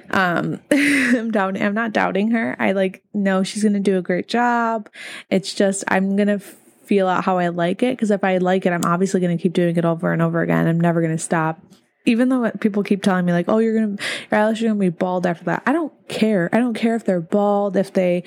Um, 0.10 0.60
I'm 0.72 1.32
doubting. 1.32 1.64
I'm 1.64 1.74
not 1.74 1.94
doubting 1.94 2.32
her. 2.32 2.56
I 2.60 2.74
like 2.74 3.04
know 3.14 3.44
she's 3.44 3.64
gonna 3.64 3.80
do 3.80 3.98
a 3.98 4.02
great 4.02 4.28
job. 4.28 4.90
It's 5.30 5.54
just 5.54 5.86
I'm 5.88 6.18
gonna 6.18 6.42
feel 6.86 7.08
out 7.08 7.24
how 7.24 7.38
I 7.38 7.50
like 7.50 7.84
it. 7.84 7.96
Because 7.98 8.12
if 8.12 8.24
I 8.24 8.38
like 8.38 8.66
it, 8.66 8.74
I'm 8.74 8.86
obviously 8.86 9.20
going 9.20 9.38
to 9.38 9.42
keep 9.42 9.54
doing 9.54 9.76
it 9.76 9.86
over 9.86 10.14
and 10.14 10.22
over 10.22 10.42
again. 10.42 10.68
I'm 10.68 10.80
never 10.80 11.02
going 11.02 11.16
to 11.16 11.24
stop. 11.24 11.60
even 12.06 12.30
though 12.30 12.52
people 12.60 12.84
keep 12.84 13.02
telling 13.02 13.26
me 13.26 13.34
like, 13.34 13.50
"Oh, 13.50 13.58
you're 13.58 13.74
gonna 13.74 13.98
your 14.30 14.40
eyelashes 14.40 14.64
are 14.64 14.68
gonna 14.68 14.80
be 14.80 14.90
bald 14.90 15.26
after 15.26 15.46
that," 15.46 15.64
I 15.66 15.74
don't 15.74 15.92
care. 16.08 16.50
I 16.54 16.60
don't 16.60 16.76
care 16.76 16.96
if 16.96 17.04
they're 17.04 17.20
bald, 17.20 17.76
if 17.76 17.94
they 17.94 18.24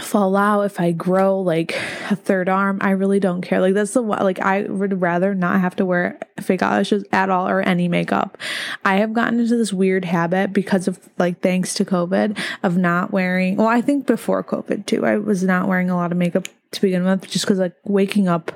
fall 0.00 0.36
out, 0.36 0.62
if 0.62 0.78
I 0.78 0.92
grow 0.92 1.40
like 1.40 1.72
a 2.08 2.14
third 2.14 2.48
arm. 2.48 2.78
I 2.80 2.90
really 2.90 3.18
don't 3.18 3.42
care. 3.42 3.60
Like 3.60 3.74
that's 3.74 3.94
the 3.94 4.00
like 4.00 4.38
I 4.38 4.62
would 4.62 5.00
rather 5.00 5.34
not 5.34 5.60
have 5.60 5.74
to 5.76 5.84
wear 5.84 6.20
fake 6.40 6.62
eyelashes 6.62 7.04
at 7.12 7.30
all 7.30 7.48
or 7.48 7.60
any 7.62 7.88
makeup. 7.88 8.38
I 8.84 8.98
have 8.98 9.12
gotten 9.12 9.40
into 9.40 9.56
this 9.56 9.72
weird 9.72 10.04
habit 10.04 10.52
because 10.52 10.86
of 10.86 11.00
like 11.18 11.40
thanks 11.40 11.74
to 11.74 11.84
COVID 11.84 12.38
of 12.62 12.76
not 12.76 13.10
wearing. 13.10 13.56
Well, 13.56 13.66
I 13.66 13.80
think 13.80 14.06
before 14.06 14.44
COVID 14.44 14.86
too, 14.86 15.04
I 15.04 15.16
was 15.16 15.42
not 15.42 15.66
wearing 15.66 15.90
a 15.90 15.96
lot 15.96 16.12
of 16.12 16.18
makeup 16.18 16.46
to 16.72 16.80
begin 16.80 17.04
with, 17.04 17.28
just 17.28 17.44
because 17.44 17.58
like 17.58 17.76
waking 17.84 18.28
up 18.28 18.52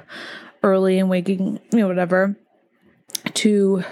early 0.63 0.99
and 0.99 1.09
waking, 1.09 1.61
you 1.73 1.79
know, 1.79 1.89
whatever 1.89 2.37
to 3.35 3.85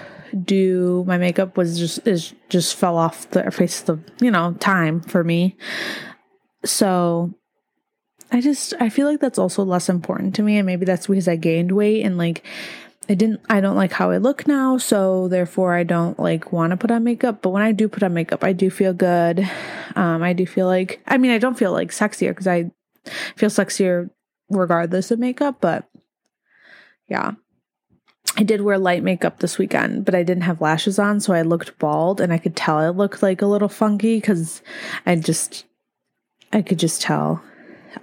do 0.43 1.03
my 1.07 1.17
makeup 1.17 1.57
was 1.57 1.77
just 1.77 2.05
is 2.07 2.33
just 2.49 2.75
fell 2.75 2.97
off 2.97 3.29
the 3.31 3.51
face 3.51 3.81
of 3.81 3.85
the 3.85 4.25
you 4.25 4.31
know 4.31 4.53
time 4.59 5.01
for 5.01 5.23
me. 5.23 5.55
So 6.63 7.33
i 8.31 8.39
just 8.39 8.73
i 8.79 8.89
feel 8.89 9.07
like 9.07 9.19
that's 9.19 9.39
also 9.39 9.63
less 9.63 9.89
important 9.89 10.35
to 10.35 10.41
me 10.41 10.57
and 10.57 10.65
maybe 10.65 10.85
that's 10.85 11.07
because 11.07 11.27
i 11.27 11.35
gained 11.35 11.71
weight 11.71 12.03
and 12.03 12.17
like 12.17 12.45
i 13.09 13.13
didn't 13.13 13.41
i 13.49 13.59
don't 13.59 13.75
like 13.75 13.91
how 13.91 14.09
i 14.09 14.17
look 14.17 14.47
now 14.47 14.77
so 14.77 15.27
therefore 15.27 15.73
i 15.75 15.83
don't 15.83 16.17
like 16.17 16.53
want 16.53 16.71
to 16.71 16.77
put 16.77 16.91
on 16.91 17.03
makeup. 17.03 17.41
But 17.41 17.49
when 17.49 17.61
i 17.61 17.71
do 17.71 17.89
put 17.89 18.03
on 18.03 18.13
makeup 18.13 18.43
i 18.43 18.53
do 18.53 18.69
feel 18.69 18.93
good. 18.93 19.39
Um 19.95 20.23
i 20.23 20.33
do 20.33 20.45
feel 20.45 20.67
like 20.67 21.01
i 21.07 21.17
mean 21.17 21.31
i 21.31 21.37
don't 21.37 21.57
feel 21.57 21.73
like 21.73 21.91
sexier 21.91 22.29
because 22.29 22.47
i 22.47 22.71
feel 23.35 23.49
sexier 23.49 24.09
regardless 24.49 25.11
of 25.11 25.19
makeup 25.19 25.57
but 25.61 25.89
yeah 27.07 27.31
I 28.37 28.43
did 28.43 28.61
wear 28.61 28.77
light 28.77 29.03
makeup 29.03 29.39
this 29.39 29.57
weekend, 29.57 30.05
but 30.05 30.15
I 30.15 30.23
didn't 30.23 30.43
have 30.43 30.61
lashes 30.61 30.97
on, 30.97 31.19
so 31.19 31.33
I 31.33 31.41
looked 31.41 31.77
bald 31.79 32.21
and 32.21 32.31
I 32.31 32.37
could 32.37 32.55
tell 32.55 32.77
I 32.77 32.89
looked 32.89 33.21
like 33.21 33.41
a 33.41 33.47
little 33.47 33.67
funky 33.67 34.17
because 34.17 34.61
I 35.05 35.15
just 35.15 35.65
I 36.53 36.61
could 36.61 36.79
just 36.79 37.01
tell. 37.01 37.43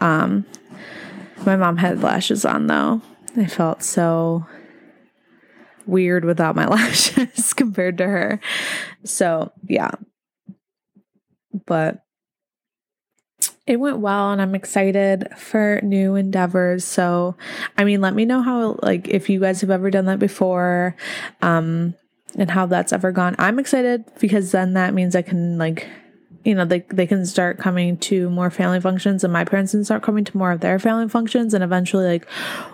Um 0.00 0.44
my 1.46 1.56
mom 1.56 1.78
had 1.78 2.02
lashes 2.02 2.44
on 2.44 2.66
though. 2.66 3.00
I 3.36 3.46
felt 3.46 3.82
so 3.82 4.46
weird 5.86 6.24
without 6.24 6.56
my 6.56 6.66
lashes 6.68 7.54
compared 7.54 7.98
to 7.98 8.06
her. 8.06 8.40
So 9.04 9.52
yeah. 9.66 9.92
But 11.64 12.04
it 13.68 13.78
went 13.78 13.98
well 13.98 14.32
and 14.32 14.40
I'm 14.40 14.54
excited 14.54 15.28
for 15.36 15.78
new 15.82 16.14
endeavors. 16.14 16.86
So, 16.86 17.36
I 17.76 17.84
mean, 17.84 18.00
let 18.00 18.14
me 18.14 18.24
know 18.24 18.40
how, 18.40 18.78
like, 18.82 19.08
if 19.08 19.28
you 19.28 19.40
guys 19.40 19.60
have 19.60 19.70
ever 19.70 19.90
done 19.90 20.06
that 20.06 20.18
before, 20.18 20.96
um, 21.42 21.94
and 22.36 22.50
how 22.50 22.64
that's 22.66 22.92
ever 22.92 23.12
gone. 23.12 23.36
I'm 23.38 23.58
excited 23.58 24.04
because 24.20 24.52
then 24.52 24.72
that 24.74 24.94
means 24.94 25.14
I 25.14 25.22
can, 25.22 25.58
like, 25.58 25.86
you 26.44 26.54
know, 26.54 26.64
they, 26.64 26.80
they 26.88 27.06
can 27.06 27.26
start 27.26 27.58
coming 27.58 27.98
to 27.98 28.30
more 28.30 28.50
family 28.50 28.80
functions 28.80 29.22
and 29.22 29.32
my 29.32 29.44
parents 29.44 29.72
can 29.72 29.84
start 29.84 30.02
coming 30.02 30.24
to 30.24 30.36
more 30.36 30.52
of 30.52 30.60
their 30.60 30.78
family 30.78 31.08
functions. 31.08 31.52
And 31.52 31.62
eventually, 31.62 32.06
like, 32.06 32.26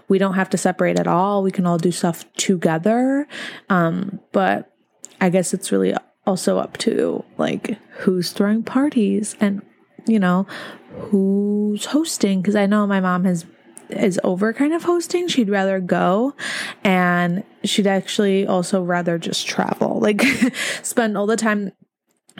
we 0.08 0.18
don't 0.18 0.34
have 0.34 0.50
to 0.50 0.58
separate 0.58 0.98
at 0.98 1.08
all. 1.08 1.42
We 1.42 1.50
can 1.50 1.66
all 1.66 1.78
do 1.78 1.90
stuff 1.90 2.24
together. 2.34 3.26
Um, 3.68 4.20
but 4.30 4.72
I 5.20 5.28
guess 5.28 5.52
it's 5.54 5.72
really 5.72 5.94
also 6.24 6.58
up 6.58 6.78
to, 6.78 7.24
like, 7.36 7.78
who's 7.98 8.30
throwing 8.30 8.62
parties 8.62 9.34
and 9.40 9.62
you 10.06 10.18
know, 10.18 10.46
who's 11.10 11.86
hosting 11.86 12.40
because 12.40 12.56
I 12.56 12.66
know 12.66 12.86
my 12.86 13.00
mom 13.00 13.24
has 13.24 13.44
is 13.90 14.18
over 14.24 14.52
kind 14.52 14.72
of 14.72 14.82
hosting. 14.82 15.28
She'd 15.28 15.50
rather 15.50 15.80
go 15.80 16.34
and 16.82 17.44
she'd 17.64 17.86
actually 17.86 18.46
also 18.46 18.82
rather 18.82 19.18
just 19.18 19.46
travel. 19.46 20.00
Like 20.04 20.22
spend 20.82 21.16
all 21.16 21.26
the 21.26 21.36
time 21.36 21.72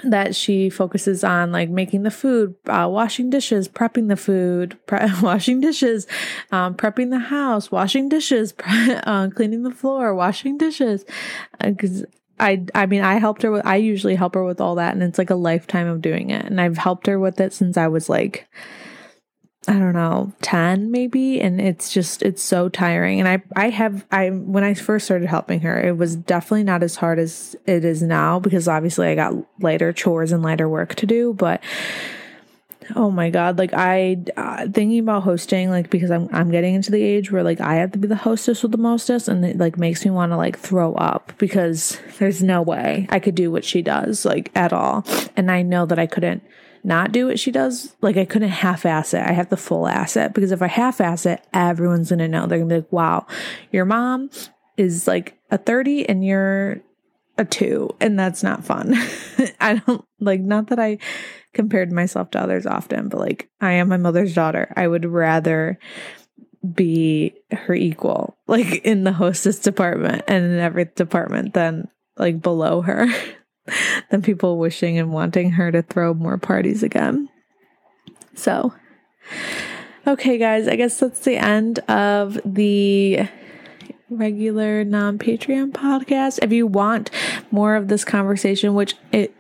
that 0.03 0.35
she 0.35 0.69
focuses 0.69 1.23
on 1.23 1.53
like 1.53 1.71
making 1.71 2.03
the 2.03 2.11
food, 2.11 2.57
uh, 2.67 2.89
washing 2.91 3.31
dishes, 3.31 3.69
prepping 3.69 4.09
the 4.09 4.17
food, 4.17 4.77
pre- 4.87 4.99
washing 5.23 5.61
dishes, 5.61 6.07
um, 6.51 6.75
prepping 6.75 7.11
the 7.11 7.19
house, 7.19 7.71
washing 7.71 8.09
dishes, 8.09 8.53
pre- 8.59 8.95
uh, 8.95 9.29
cleaning 9.31 9.63
the 9.63 9.71
floor, 9.71 10.15
washing 10.15 10.59
dishes. 10.59 11.05
Because 11.61 12.03
uh, 12.03 12.07
I 12.39 12.65
I 12.75 12.87
mean 12.87 13.03
I 13.03 13.15
helped 13.15 13.43
her 13.43 13.51
with 13.51 13.67
I 13.67 13.77
usually 13.77 14.15
help 14.15 14.35
her 14.35 14.45
with 14.45 14.61
all 14.61 14.77
that 14.77 14.95
and 14.95 15.03
it's 15.03 15.19
like 15.19 15.31
a 15.31 15.37
lifetime 15.37 15.87
of 15.87 16.03
doing 16.03 16.31
it. 16.31 16.45
And 16.45 16.61
I've 16.61 16.79
helped 16.79 17.07
her 17.07 17.19
with 17.19 17.41
it 17.41 17.53
since 17.53 17.77
I 17.77 17.89
was 17.89 18.09
like 18.09 18.49
I 19.67 19.75
don't 19.75 19.95
know 19.95 20.33
10 20.43 20.91
maybe. 20.91 21.41
And 21.41 21.61
it's 21.61 21.93
just 21.93 22.23
it's 22.23 22.43
so 22.43 22.69
tiring. 22.69 23.21
And 23.21 23.29
I 23.29 23.43
I 23.57 23.71
have 23.71 24.05
I 24.11 24.31
when 24.31 24.65
I 24.65 24.75
first 24.75 25.05
started 25.05 25.29
helping 25.29 25.61
her 25.61 25.81
it 25.81 25.97
was 25.97 26.17
definitely 26.17 26.65
not 26.65 26.83
as 26.83 26.97
hard 26.97 27.19
as 27.19 27.57
it 27.67 27.85
is 27.85 28.03
now 28.03 28.39
because 28.41 28.69
obviously 28.69 29.09
I 29.09 29.15
got 29.15 29.35
lighter 29.61 29.93
chores 29.93 30.33
and 30.33 30.43
lighter 30.43 30.69
work 30.69 30.95
to 30.97 31.07
do. 31.07 31.35
But 31.35 31.63
Oh 32.95 33.11
my 33.11 33.31
god, 33.31 33.59
like 33.59 33.73
I 33.73 34.19
uh, 34.37 34.69
thinking 34.69 34.99
about 34.99 35.23
hosting 35.23 35.71
like 35.71 35.91
because 35.91 36.11
I'm 36.11 36.29
I'm 36.33 36.51
getting 36.51 36.75
into 36.75 36.91
the 36.91 37.03
age 37.03 37.31
where 37.31 37.43
like 37.43 37.61
I 37.61 37.77
have 37.77 37.93
to 37.93 37.99
be 37.99 38.09
the 38.09 38.17
hostess 38.17 38.63
with 38.63 38.73
the 38.73 38.79
mostest 38.79 39.29
and 39.29 39.45
it 39.45 39.59
like 39.59 39.79
makes 39.79 40.05
me 40.05 40.11
want 40.11 40.33
to 40.33 40.37
like 40.37 40.59
throw 40.59 40.95
up 40.95 41.33
because 41.39 42.01
there's 42.19 42.43
no 42.43 42.63
way 42.63 43.07
I 43.11 43.19
could 43.19 43.35
do 43.35 43.51
what 43.51 43.65
she 43.65 43.83
does 43.83 44.25
like 44.25 44.51
at 44.55 44.73
all. 44.73 45.05
And 45.37 45.51
I 45.51 45.63
know 45.63 45.87
that 45.87 45.99
I 45.99 46.07
couldn't 46.07 46.43
not 46.85 47.13
do 47.13 47.27
what 47.27 47.41
she 47.41 47.51
does. 47.51 47.97
Like 48.01 48.17
I 48.17 48.27
couldn't 48.27 48.51
half 48.51 48.85
ass 48.85 49.15
it. 49.15 49.23
I 49.23 49.33
have 49.33 49.49
the 49.49 49.57
full 49.57 49.89
asset 49.89 50.35
because 50.35 50.53
if 50.53 50.61
I 50.63 50.69
half 50.69 51.01
ass 51.01 51.27
it, 51.27 51.43
everyone's 51.53 52.11
going 52.11 52.19
to 52.19 52.29
know. 52.29 52.47
They're 52.47 52.59
going 52.59 52.69
to 52.69 52.75
be 52.75 52.81
like, 52.83 52.93
"Wow, 52.93 53.27
your 53.73 53.87
mom 53.87 54.31
is 54.77 55.09
like 55.09 55.39
a 55.51 55.59
30 55.59 56.09
and 56.09 56.25
you're 56.25 56.83
a 57.39 57.45
2." 57.45 57.97
And 58.01 58.19
that's 58.19 58.43
not 58.43 58.65
fun. 58.65 58.95
I 59.61 59.83
don't 59.87 60.05
like 60.21 60.41
not 60.41 60.69
that 60.69 60.79
I 60.79 60.99
compared 61.55 61.93
myself 61.93 62.31
to 62.33 62.41
others 62.41 62.67
often, 62.67 63.09
but 63.09 63.21
like 63.21 63.49
I 63.61 63.73
am 63.73 63.89
my 63.89 63.97
mother's 63.97 64.35
daughter. 64.35 64.73
I 64.77 64.87
would 64.87 65.05
rather 65.05 65.79
be 66.75 67.35
her 67.51 67.75
equal, 67.75 68.37
like 68.47 68.85
in 68.85 69.05
the 69.05 69.13
hostess 69.13 69.59
department 69.59 70.25
and 70.29 70.45
in 70.45 70.59
every 70.59 70.87
department 70.87 71.55
than 71.55 71.89
like 72.17 72.43
below 72.43 72.83
her, 72.83 73.07
than 74.11 74.23
people 74.23 74.59
wishing 74.59 74.99
and 74.99 75.13
wanting 75.13 75.53
her 75.53 75.73
to 75.73 75.83
throw 75.83 76.15
more 76.15 76.39
parties 76.39 76.83
again. 76.83 77.29
So, 78.35 78.75
okay, 80.07 80.39
guys, 80.39 80.69
I 80.69 80.77
guess 80.77 80.99
that's 80.99 81.21
the 81.21 81.37
end 81.37 81.79
of 81.81 82.39
the 82.45 83.29
regular 84.11 84.85
non 84.85 85.19
Patreon 85.19 85.73
podcast. 85.73 86.41
If 86.43 86.53
you 86.53 86.67
want 86.67 87.11
more 87.51 87.77
of 87.77 87.89
this 87.89 88.05
conversation, 88.05 88.75
which 88.75 88.95
it, 89.13 89.35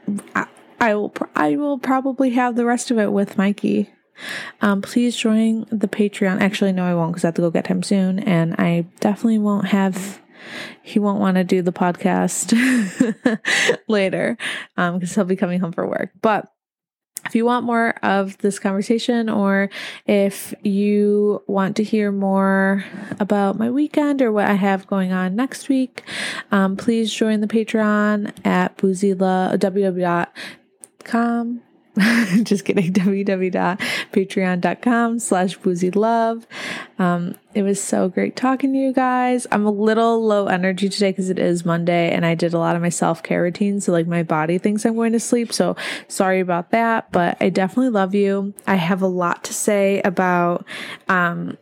I 0.84 0.94
will 0.94 1.14
I 1.34 1.56
will 1.56 1.78
probably 1.78 2.30
have 2.30 2.56
the 2.56 2.66
rest 2.66 2.90
of 2.90 2.98
it 2.98 3.10
with 3.10 3.38
Mikey. 3.38 3.88
Um, 4.60 4.82
please 4.82 5.16
join 5.16 5.66
the 5.72 5.88
Patreon. 5.88 6.42
Actually, 6.42 6.72
no, 6.72 6.84
I 6.84 6.94
won't 6.94 7.12
because 7.12 7.24
I 7.24 7.28
have 7.28 7.34
to 7.36 7.40
go 7.40 7.50
get 7.50 7.68
him 7.68 7.82
soon, 7.82 8.18
and 8.18 8.54
I 8.58 8.86
definitely 9.00 9.38
won't 9.38 9.68
have. 9.68 10.20
He 10.82 10.98
won't 10.98 11.20
want 11.20 11.36
to 11.38 11.44
do 11.44 11.62
the 11.62 11.72
podcast 11.72 12.52
later 13.88 14.36
because 14.76 14.92
um, 14.92 15.00
he'll 15.00 15.24
be 15.24 15.36
coming 15.36 15.58
home 15.58 15.72
for 15.72 15.88
work. 15.88 16.10
But 16.20 16.52
if 17.24 17.34
you 17.34 17.46
want 17.46 17.64
more 17.64 17.94
of 18.02 18.36
this 18.38 18.58
conversation, 18.58 19.30
or 19.30 19.70
if 20.04 20.52
you 20.62 21.42
want 21.46 21.76
to 21.76 21.82
hear 21.82 22.12
more 22.12 22.84
about 23.20 23.58
my 23.58 23.70
weekend 23.70 24.20
or 24.20 24.30
what 24.30 24.44
I 24.44 24.52
have 24.52 24.86
going 24.86 25.14
on 25.14 25.34
next 25.34 25.70
week, 25.70 26.02
um, 26.52 26.76
please 26.76 27.10
join 27.10 27.40
the 27.40 27.46
Patreon 27.46 28.34
at 28.44 28.76
boozyla 28.76 29.56
www 29.56 30.28
Just 32.42 32.64
kidding. 32.64 32.92
www.patreon.com 32.92 35.20
slash 35.20 35.56
boozy 35.58 35.92
love. 35.92 36.44
Um, 36.98 37.36
it 37.54 37.62
was 37.62 37.80
so 37.80 38.08
great 38.08 38.34
talking 38.34 38.72
to 38.72 38.78
you 38.78 38.92
guys. 38.92 39.46
I'm 39.52 39.64
a 39.64 39.70
little 39.70 40.20
low 40.24 40.46
energy 40.46 40.88
today 40.88 41.12
because 41.12 41.30
it 41.30 41.38
is 41.38 41.64
Monday 41.64 42.10
and 42.10 42.26
I 42.26 42.34
did 42.34 42.52
a 42.52 42.58
lot 42.58 42.74
of 42.74 42.82
my 42.82 42.88
self 42.88 43.22
care 43.22 43.42
routine. 43.42 43.80
So, 43.80 43.92
like, 43.92 44.08
my 44.08 44.24
body 44.24 44.58
thinks 44.58 44.84
I'm 44.84 44.96
going 44.96 45.12
to 45.12 45.20
sleep. 45.20 45.52
So, 45.52 45.76
sorry 46.08 46.40
about 46.40 46.72
that. 46.72 47.12
But 47.12 47.36
I 47.40 47.48
definitely 47.48 47.90
love 47.90 48.12
you. 48.12 48.54
I 48.66 48.74
have 48.74 49.00
a 49.00 49.06
lot 49.06 49.44
to 49.44 49.54
say 49.54 50.02
about, 50.02 50.66
um, 51.08 51.58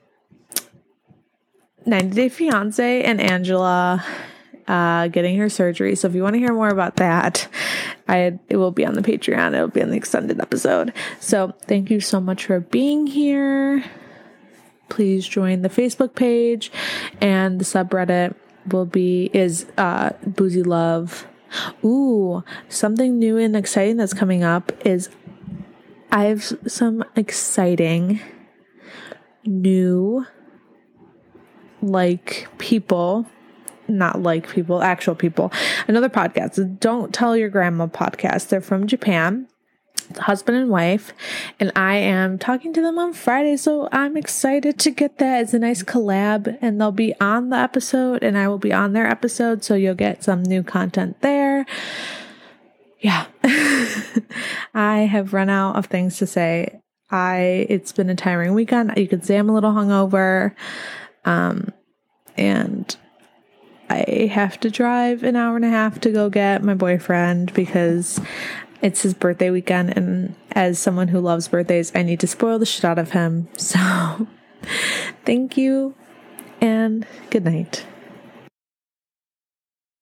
90 1.84 2.14
Day 2.14 2.28
Fiance 2.30 3.02
and 3.02 3.20
Angela 3.20 4.02
uh, 4.68 5.08
getting 5.08 5.36
her 5.38 5.48
surgery. 5.48 5.94
So 5.94 6.08
if 6.08 6.14
you 6.14 6.22
want 6.22 6.34
to 6.34 6.40
hear 6.40 6.52
more 6.52 6.68
about 6.68 6.96
that, 6.96 7.48
I 8.08 8.38
it 8.48 8.56
will 8.56 8.70
be 8.70 8.86
on 8.86 8.94
the 8.94 9.02
Patreon. 9.02 9.54
It'll 9.54 9.68
be 9.68 9.82
on 9.82 9.90
the 9.90 9.96
extended 9.96 10.40
episode. 10.40 10.92
So 11.20 11.52
thank 11.62 11.90
you 11.90 12.00
so 12.00 12.20
much 12.20 12.46
for 12.46 12.60
being 12.60 13.06
here. 13.06 13.84
Please 14.88 15.26
join 15.26 15.62
the 15.62 15.68
Facebook 15.68 16.14
page 16.14 16.70
and 17.20 17.58
the 17.58 17.64
subreddit 17.64 18.34
will 18.70 18.86
be 18.86 19.30
is 19.32 19.66
uh 19.78 20.10
boozy 20.26 20.62
love. 20.62 21.26
Ooh, 21.84 22.44
something 22.68 23.18
new 23.18 23.36
and 23.36 23.56
exciting 23.56 23.96
that's 23.96 24.14
coming 24.14 24.42
up 24.42 24.72
is 24.86 25.10
I 26.10 26.24
have 26.24 26.44
some 26.66 27.04
exciting 27.16 28.20
new 29.44 30.26
like 31.82 32.48
people 32.58 33.26
not 33.92 34.22
like 34.22 34.48
people, 34.48 34.82
actual 34.82 35.14
people. 35.14 35.52
Another 35.86 36.08
podcast, 36.08 36.80
Don't 36.80 37.12
Tell 37.14 37.36
Your 37.36 37.48
Grandma 37.48 37.86
podcast. 37.86 38.48
They're 38.48 38.60
from 38.60 38.86
Japan 38.86 39.48
husband 40.18 40.58
and 40.58 40.70
wife, 40.70 41.12
and 41.58 41.72
I 41.76 41.96
am 41.96 42.38
talking 42.38 42.72
to 42.74 42.80
them 42.80 42.98
on 42.98 43.12
Friday. 43.12 43.56
So 43.56 43.88
I'm 43.92 44.16
excited 44.16 44.78
to 44.80 44.90
get 44.90 45.18
that. 45.18 45.42
It's 45.42 45.54
a 45.54 45.58
nice 45.58 45.82
collab, 45.82 46.58
and 46.60 46.80
they'll 46.80 46.92
be 46.92 47.14
on 47.20 47.50
the 47.50 47.56
episode, 47.56 48.22
and 48.22 48.36
I 48.36 48.48
will 48.48 48.58
be 48.58 48.72
on 48.72 48.92
their 48.92 49.06
episode. 49.06 49.64
So 49.64 49.74
you'll 49.74 49.94
get 49.94 50.24
some 50.24 50.42
new 50.42 50.62
content 50.62 51.20
there. 51.20 51.66
Yeah, 53.00 53.26
I 54.74 55.00
have 55.10 55.32
run 55.32 55.50
out 55.50 55.76
of 55.76 55.86
things 55.86 56.18
to 56.18 56.26
say. 56.26 56.80
I 57.10 57.66
it's 57.68 57.92
been 57.92 58.08
a 58.08 58.14
tiring 58.14 58.54
weekend. 58.54 58.92
You 58.96 59.08
could 59.08 59.24
say 59.24 59.36
I'm 59.36 59.50
a 59.50 59.54
little 59.54 59.72
hungover, 59.72 60.54
um, 61.24 61.72
and 62.36 62.96
I 63.92 64.30
have 64.32 64.58
to 64.60 64.70
drive 64.70 65.22
an 65.22 65.36
hour 65.36 65.56
and 65.56 65.64
a 65.64 65.68
half 65.68 66.00
to 66.00 66.10
go 66.10 66.30
get 66.30 66.62
my 66.62 66.74
boyfriend 66.74 67.52
because 67.52 68.20
it's 68.80 69.02
his 69.02 69.14
birthday 69.14 69.50
weekend, 69.50 69.96
and 69.96 70.34
as 70.52 70.78
someone 70.78 71.08
who 71.08 71.20
loves 71.20 71.48
birthdays, 71.48 71.92
I 71.94 72.02
need 72.02 72.20
to 72.20 72.26
spoil 72.26 72.58
the 72.58 72.66
shit 72.66 72.84
out 72.84 72.98
of 72.98 73.12
him. 73.12 73.48
So, 73.58 74.28
thank 75.24 75.56
you, 75.56 75.94
and 76.60 77.06
good 77.30 77.44
night. 77.44 77.86